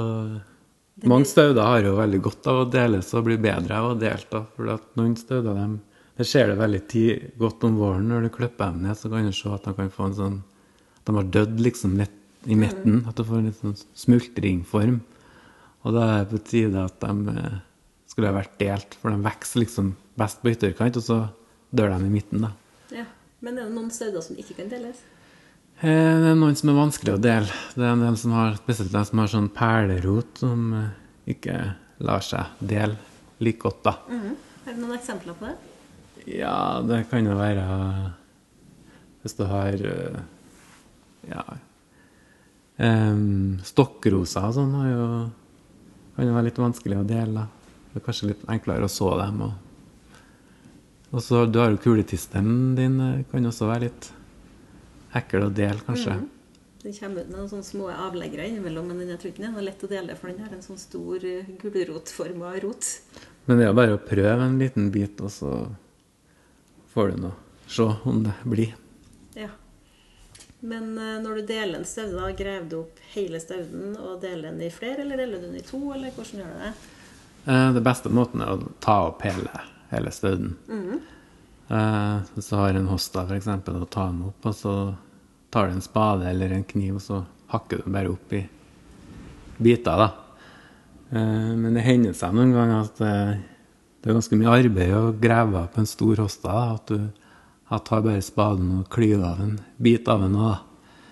Og 0.00 1.06
mange 1.10 1.28
stauder 1.28 1.64
har 1.64 1.84
jo 1.86 1.94
veldig 1.98 2.20
godt 2.24 2.48
av 2.50 2.62
å 2.62 2.68
deles 2.72 3.12
og 3.16 3.28
bli 3.28 3.38
bedre 3.40 3.78
av 3.78 3.92
å 3.92 3.98
dele. 4.00 4.42
For 4.56 4.72
noen 4.98 5.14
stauder 5.18 5.56
dem, 5.56 5.78
det 6.18 6.26
ser 6.28 6.50
det 6.50 6.58
veldig 6.60 6.82
tid, 6.90 7.30
godt 7.40 7.64
om 7.64 7.78
våren 7.80 8.10
når 8.10 8.26
du 8.26 8.34
klipper 8.34 8.72
dem 8.72 8.82
ned, 8.84 8.98
så 8.98 9.08
kan 9.12 9.28
du 9.28 9.32
se 9.36 9.52
at 9.54 9.64
de 9.64 9.76
kan 9.76 9.92
få 9.94 10.10
en 10.10 10.18
sånn 10.18 10.40
at 11.00 11.08
de 11.08 11.16
har 11.16 11.30
dødd 11.36 11.62
liksom 11.64 11.96
litt 11.96 12.18
i 12.50 12.56
midten. 12.58 13.04
At 13.08 13.16
du 13.16 13.24
får 13.24 13.40
en 13.40 13.48
litt 13.48 13.62
sånn 13.62 13.78
smultringform. 14.02 15.00
Og 15.80 15.96
da 15.96 16.04
er 16.04 16.24
det 16.24 16.34
på 16.34 16.42
tide 16.50 16.84
at 16.84 17.00
de 17.00 17.36
eh, 17.36 17.58
skulle 18.20 18.34
ha 18.34 18.36
vært 18.36 18.58
delt, 18.60 18.96
for 19.00 19.14
de 19.14 19.24
vokser 19.24 19.62
liksom 19.62 19.94
best 20.20 20.42
på 20.42 20.52
ytterkant, 20.52 20.98
og 21.00 21.04
så 21.06 21.16
dør 21.72 21.94
de 21.94 22.04
i 22.04 22.12
midten, 22.12 22.44
da. 22.44 22.52
Ja. 22.92 23.06
Men 23.40 23.56
er 23.56 23.70
det 23.70 23.72
noen 23.72 23.92
steder 23.94 24.20
som 24.20 24.36
ikke 24.36 24.58
kan 24.58 24.68
deles? 24.68 24.98
Eh, 25.80 25.88
Det 26.20 26.28
er 26.28 26.36
noen 26.36 26.56
som 26.58 26.68
er 26.68 26.76
vanskelig 26.76 27.14
å 27.14 27.20
dele. 27.22 27.48
Det 27.72 27.80
er 27.86 27.94
en 27.94 28.04
del 28.04 28.18
som 28.20 28.34
har, 28.36 28.58
spesielt 28.60 28.92
de 28.92 29.04
som 29.08 29.22
har 29.22 29.30
sånn 29.32 29.48
perlerot, 29.48 30.34
som 30.42 30.66
eh, 30.76 30.90
ikke 31.32 31.56
lar 32.04 32.20
seg 32.20 32.60
dele 32.60 32.98
like 33.40 33.62
godt, 33.62 33.82
da. 33.86 33.96
Mhm. 34.10 34.36
Er 34.66 34.74
det 34.74 34.82
noen 34.82 34.98
eksempler 34.98 35.38
på 35.38 35.48
det? 35.48 35.56
Ja, 36.36 36.82
det 36.84 37.06
kan 37.08 37.24
jo 37.24 37.32
være 37.38 37.62
Hvis 39.22 39.34
du 39.38 39.46
har 39.48 39.72
eh, 39.72 40.18
Ja 41.30 41.44
um, 42.76 43.56
Stokkroser 43.64 44.44
og 44.50 44.52
sånn 44.58 44.74
har 44.76 44.90
jo, 44.90 45.06
kan 46.16 46.28
jo 46.28 46.34
være 46.36 46.50
litt 46.50 46.60
vanskelig 46.60 47.00
å 47.00 47.06
dele. 47.08 47.40
da. 47.40 47.59
Det 47.90 47.98
er 47.98 48.06
kanskje 48.06 48.30
litt 48.30 48.42
enklere 48.50 48.86
å 48.86 48.92
så 48.92 49.10
dem. 49.18 49.40
Og, 49.48 50.26
og 51.10 51.24
så 51.26 51.44
du 51.50 51.58
har 51.58 51.72
jo 51.74 51.80
kuletisten 51.82 52.76
din, 52.78 53.00
eh, 53.02 53.22
kan 53.30 53.50
også 53.50 53.70
være 53.70 53.88
litt 53.88 54.12
ekkel 55.18 55.48
å 55.48 55.54
dele, 55.54 55.82
kanskje. 55.86 56.20
Den 56.80 56.94
kommer 56.96 57.20
ut 57.24 57.28
med 57.28 57.36
noen 57.36 57.48
sånne 57.50 57.66
små 57.66 57.88
avleggere 57.92 58.46
innimellom, 58.48 58.86
men 58.88 59.02
den 59.02 59.10
jeg 59.12 59.20
tror 59.20 59.32
ikke 59.34 59.44
den 59.44 59.58
er 59.58 59.66
lett 59.66 59.82
å 59.84 59.90
dele, 59.90 60.14
for 60.16 60.30
den 60.30 60.44
har 60.46 60.54
en 60.54 60.64
sånn 60.64 60.80
stor 60.80 61.26
eh, 61.28 61.48
gulrotforma 61.60 62.54
rot. 62.62 62.92
Men 63.44 63.58
det 63.58 63.66
er 63.66 63.72
jo 63.72 63.78
bare 63.80 63.96
å 63.98 64.04
prøve 64.04 64.46
en 64.46 64.60
liten 64.60 64.86
bit, 64.94 65.20
og 65.20 65.34
så 65.34 65.50
får 66.94 67.12
du 67.12 67.26
nå 67.26 67.34
se 67.70 67.88
om 68.08 68.22
det 68.24 68.36
blir. 68.48 68.72
Ja. 69.34 69.50
Men 70.60 70.94
eh, 70.94 71.18
når 71.24 71.40
du 71.40 71.50
deler 71.50 71.80
en 71.80 71.88
staude, 71.88 72.30
graver 72.38 72.70
du 72.70 72.78
opp 72.84 73.02
hele 73.16 73.42
stauden 73.42 73.98
og 73.98 74.22
deler 74.22 74.50
den 74.50 74.64
i 74.64 74.72
flere, 74.72 75.02
eller 75.02 75.20
deler 75.20 75.42
du 75.42 75.50
den 75.50 75.60
i 75.60 75.66
to, 75.66 75.82
eller 75.92 76.14
hvordan 76.14 76.42
gjør 76.42 76.54
du 76.54 76.64
det? 76.64 76.72
Eh, 77.46 77.72
Det 77.72 77.82
beste 77.82 78.08
måten 78.12 78.42
er 78.44 78.52
å 78.56 78.70
ta 78.80 79.06
opp 79.08 79.22
hele, 79.22 79.50
hele 79.90 80.10
stauden. 80.10 80.56
Eh, 81.70 82.20
Hvis 82.34 82.50
du 82.50 82.56
har 82.56 82.74
en 82.74 82.88
hosta, 82.90 83.26
eksempel, 83.36 83.80
og 83.82 83.90
tar 83.90 84.10
den 84.10 84.22
opp, 84.28 84.46
og 84.46 84.54
så 84.54 84.74
tar 85.50 85.68
du 85.68 85.74
en 85.74 85.80
spade 85.84 86.26
eller 86.30 86.52
en 86.52 86.64
kniv, 86.64 86.96
og 86.96 87.00
så 87.00 87.24
hakker 87.52 87.78
du 87.78 87.82
den 87.84 87.92
bare 87.92 88.10
opp 88.10 88.32
i 88.32 88.48
biter, 89.60 89.96
da. 89.96 90.10
Eh, 91.12 91.54
Men 91.56 91.74
det 91.74 91.82
hender 91.82 92.12
seg 92.14 92.34
noen 92.34 92.52
ganger 92.52 92.84
at 92.84 93.00
eh, 93.00 93.40
det 94.02 94.10
er 94.10 94.14
ganske 94.16 94.36
mye 94.38 94.54
arbeid 94.62 94.94
å 94.96 95.20
grave 95.20 95.64
opp 95.64 95.78
en 95.78 95.86
stor 95.86 96.16
hosta. 96.16 96.48
Da, 96.48 96.74
at 96.74 96.86
du 96.86 97.10
at 97.70 97.84
tar 97.84 98.02
bare 98.02 98.20
spaden 98.22 98.80
og 98.80 98.88
klyver 98.90 99.24
av 99.24 99.40
en 99.44 99.60
bit 99.80 100.08
av 100.08 100.20
den 100.24 100.34
òg, 100.34 100.56
da. 100.56 100.60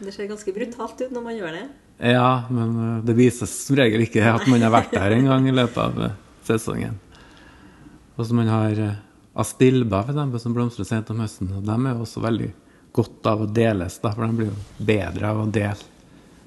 Det 0.00 0.14
ser 0.14 0.26
ganske 0.30 0.52
brutalt 0.54 1.00
ut 1.02 1.10
når 1.12 1.22
man 1.22 1.36
gjør 1.36 1.52
det. 1.54 1.68
Ja, 1.98 2.44
men 2.50 2.76
eh, 2.82 3.04
det 3.04 3.16
vises 3.18 3.52
som 3.66 3.78
regel 3.78 4.04
ikke 4.04 4.22
at 4.30 4.46
man 4.50 4.62
har 4.62 4.74
vært 4.74 4.94
der 4.94 5.16
en 5.16 5.28
gang 5.30 5.48
i 5.50 5.54
løpet 5.54 5.80
av 5.82 6.00
eh, 6.06 6.16
sesongen. 6.46 6.98
Og 8.18 8.26
så 8.26 8.34
man 8.34 8.50
har 8.50 8.80
astilba, 9.38 10.02
f.eks., 10.02 10.42
som 10.42 10.54
blomstrer 10.54 10.86
sent 10.86 11.10
om 11.14 11.22
høsten. 11.22 11.50
Og 11.54 11.66
de 11.66 11.74
er 11.74 11.92
jo 11.92 12.06
også 12.06 12.22
veldig 12.22 12.52
godt 12.98 13.28
av 13.30 13.44
å 13.44 13.50
deles, 13.50 13.98
da, 14.02 14.12
for 14.14 14.26
de 14.26 14.38
blir 14.40 14.50
jo 14.50 14.86
bedre 14.88 15.30
av 15.30 15.42
å 15.44 15.50
dele. 15.54 15.92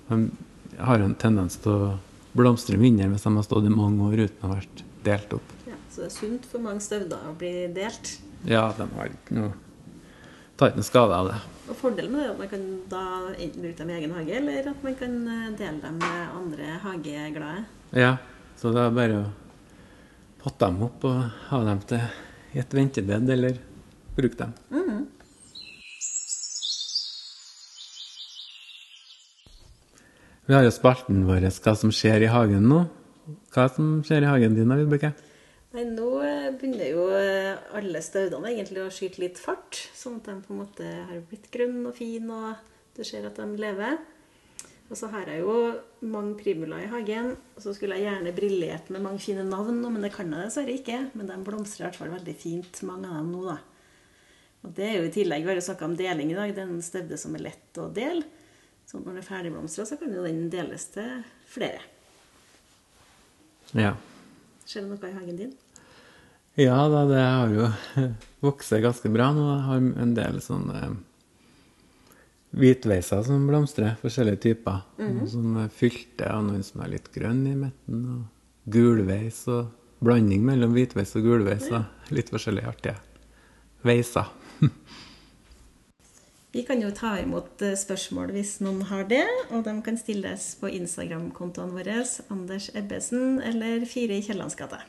De 0.09 0.19
har 0.81 0.99
jo 0.99 1.07
en 1.07 1.19
tendens 1.19 1.59
til 1.63 1.71
å 1.71 1.91
blomstre 2.35 2.79
mindre 2.79 3.09
hvis 3.11 3.25
de 3.27 3.33
har 3.35 3.47
stått 3.47 3.67
i 3.67 3.73
mange 3.73 4.07
år 4.07 4.25
uten 4.25 4.43
å 4.43 4.49
ha 4.49 4.57
vært 4.57 4.83
delt 5.05 5.35
opp. 5.37 5.55
Ja, 5.67 5.77
så 5.91 6.03
det 6.03 6.09
er 6.09 6.15
sunt 6.15 6.47
for 6.51 6.63
mange 6.63 6.83
stauder 6.83 7.27
å 7.29 7.35
bli 7.39 7.53
delt. 7.75 8.15
Ja, 8.47 8.69
de 8.77 8.87
har 8.95 9.11
ikke 9.11 9.37
noe 9.37 9.51
Tar 10.59 10.69
ikke 10.69 10.81
noe 10.81 10.85
skade 10.85 11.17
av 11.17 11.27
det. 11.31 11.35
Og 11.71 11.77
Fordelen 11.79 12.11
med 12.11 12.19
det 12.19 12.27
er 12.27 12.33
at 12.33 12.39
man 12.41 12.49
kan 12.51 12.63
da 12.91 13.01
enten 13.31 13.63
bruke 13.63 13.77
dem 13.79 13.91
i 13.93 13.93
egen 13.95 14.11
hage, 14.17 14.33
eller 14.41 14.65
at 14.73 14.81
man 14.83 14.95
kan 14.99 15.13
eh, 15.23 15.51
dele 15.55 15.79
dem 15.79 16.01
med 16.01 16.33
andre 16.35 16.73
hageglade. 16.83 17.63
Ja, 17.95 18.17
så 18.59 18.73
det 18.75 18.83
er 18.83 18.97
bare 18.97 19.21
å 19.21 19.29
potte 20.41 20.67
dem 20.67 20.83
opp 20.89 21.05
og 21.07 21.21
ha 21.47 21.61
dem 21.69 21.79
til 21.87 22.03
i 22.51 22.59
et 22.59 22.75
ventebed, 22.75 23.31
eller 23.37 23.61
bruke 24.17 24.35
dem. 24.41 24.51
Vi 30.49 30.57
har 30.57 30.65
jo 30.67 30.71
spalten 30.75 31.23
vår 31.23 31.47
'Hva 31.47 31.77
som 31.79 31.91
skjer 31.95 32.25
i 32.25 32.33
hagen' 32.35 32.67
nå. 32.67 32.83
Hva 33.55 33.69
som 33.71 34.01
skjer 34.03 34.25
i 34.25 34.31
hagen 34.33 34.55
din, 34.55 34.75
Vibeke? 34.75 35.13
Nei, 35.71 35.85
nå 35.87 36.07
eh, 36.27 36.49
begynner 36.51 36.89
jo 36.91 37.05
eh, 37.15 37.53
alle 37.79 38.01
staudene 38.03 38.49
egentlig 38.51 38.81
å 38.83 38.91
skyte 38.91 39.21
litt 39.23 39.39
fart, 39.39 39.77
sånn 39.95 40.17
at 40.19 40.27
de 40.27 40.33
på 40.43 40.51
en 40.51 40.59
måte 40.65 40.87
har 41.07 41.21
blitt 41.29 41.47
grønne 41.53 41.85
og 41.87 41.95
fine, 41.95 42.27
og 42.35 42.97
du 42.97 43.05
ser 43.07 43.27
at 43.29 43.39
de 43.39 43.61
lever. 43.61 43.95
Og 44.91 44.99
så 44.99 45.07
har 45.13 45.29
jeg 45.31 45.45
jo 45.45 45.53
mange 46.03 46.35
primula 46.41 46.81
i 46.83 46.89
hagen, 46.91 47.37
og 47.55 47.63
så 47.63 47.71
skulle 47.71 47.95
jeg 47.95 48.09
gjerne 48.09 48.35
briljert 48.35 48.91
med 48.91 49.05
mange 49.05 49.23
fine 49.23 49.45
navn, 49.47 49.79
men 49.85 50.03
det 50.03 50.11
kan 50.11 50.27
jeg 50.27 50.49
dessverre 50.49 50.75
ikke. 50.75 50.99
Men 51.15 51.31
de 51.31 51.39
blomstrer 51.47 51.85
i 51.85 51.87
hvert 51.87 52.01
fall 52.01 52.11
veldig 52.17 52.35
fint, 52.35 52.83
mange 52.89 53.07
av 53.07 53.21
dem 53.21 53.31
nå, 53.31 53.45
da. 53.47 53.55
Og 54.67 54.75
det 54.75 54.89
er 54.89 54.99
jo 54.99 55.07
i 55.07 55.15
tillegg, 55.15 55.47
vi 55.47 55.53
har 55.53 55.61
jo 55.61 55.65
snakka 55.69 55.87
om 55.87 55.95
deling 55.97 56.35
i 56.35 56.37
dag, 56.37 56.51
det 56.51 56.65
er 56.65 56.75
en 56.75 56.83
staude 56.83 57.17
som 57.17 57.39
er 57.39 57.47
lett 57.47 57.79
å 57.79 57.87
dele. 57.95 58.27
Så 58.83 58.99
når 58.99 59.07
den 59.07 59.23
er 59.23 59.29
ferdigblomstra, 59.31 59.87
så 59.87 59.95
kan 59.95 60.11
jo 60.11 60.27
den 60.27 60.49
deles 60.51 60.91
til 60.91 61.23
flere. 61.47 61.87
Ja. 63.71 63.95
Skjer 64.71 64.85
det 64.85 64.93
noe 64.93 65.09
i 65.09 65.15
hagen 65.17 65.35
din? 65.35 65.49
Ja 66.55 66.77
da, 66.87 67.01
det 67.09 67.19
har 67.19 67.49
jo 67.51 67.65
vokst 68.45 68.71
ganske 68.71 69.09
bra 69.11 69.33
nå. 69.35 69.43
Jeg 69.49 69.65
har 69.65 69.81
en 70.05 70.13
del 70.15 70.37
sånne 70.43 70.83
hvitveiser 72.55 73.25
som 73.27 73.49
blomstrer. 73.49 73.97
Forskjellige 73.99 74.39
typer. 74.47 74.85
Noen 75.01 75.27
som 75.27 75.59
er 75.59 75.75
fylte, 75.75 76.29
og 76.31 76.47
noen 76.47 76.63
som 76.63 76.85
er 76.85 76.93
litt 76.93 77.11
grønn 77.11 77.43
i 77.51 77.57
midten. 77.65 78.01
Og 78.15 78.71
gulveis 78.71 79.43
og 79.51 79.73
blanding 79.99 80.47
mellom 80.47 80.71
hvitveis 80.77 81.17
og 81.19 81.27
gulveis. 81.27 81.67
Og 81.75 82.15
litt 82.15 82.31
forskjellige 82.31 82.71
artige 82.71 82.95
veiser. 83.83 84.31
Vi 86.51 86.63
kan 86.67 86.81
jo 86.83 86.89
ta 86.91 87.13
imot 87.21 87.61
eh, 87.63 87.77
spørsmål 87.79 88.33
hvis 88.35 88.57
noen 88.59 88.81
har 88.89 89.05
det, 89.07 89.23
og 89.55 89.63
de 89.63 89.77
kan 89.85 89.99
stilles 89.99 90.49
på 90.59 90.71
Instagram-kontoene 90.75 91.77
våre 91.77 92.01
Anders 92.33 92.67
Ebbesen 92.75 93.39
eller 93.39 93.85
Fire 93.87 94.19
i 94.19 94.25
Kiellands 94.25 94.59
gate. 94.59 94.81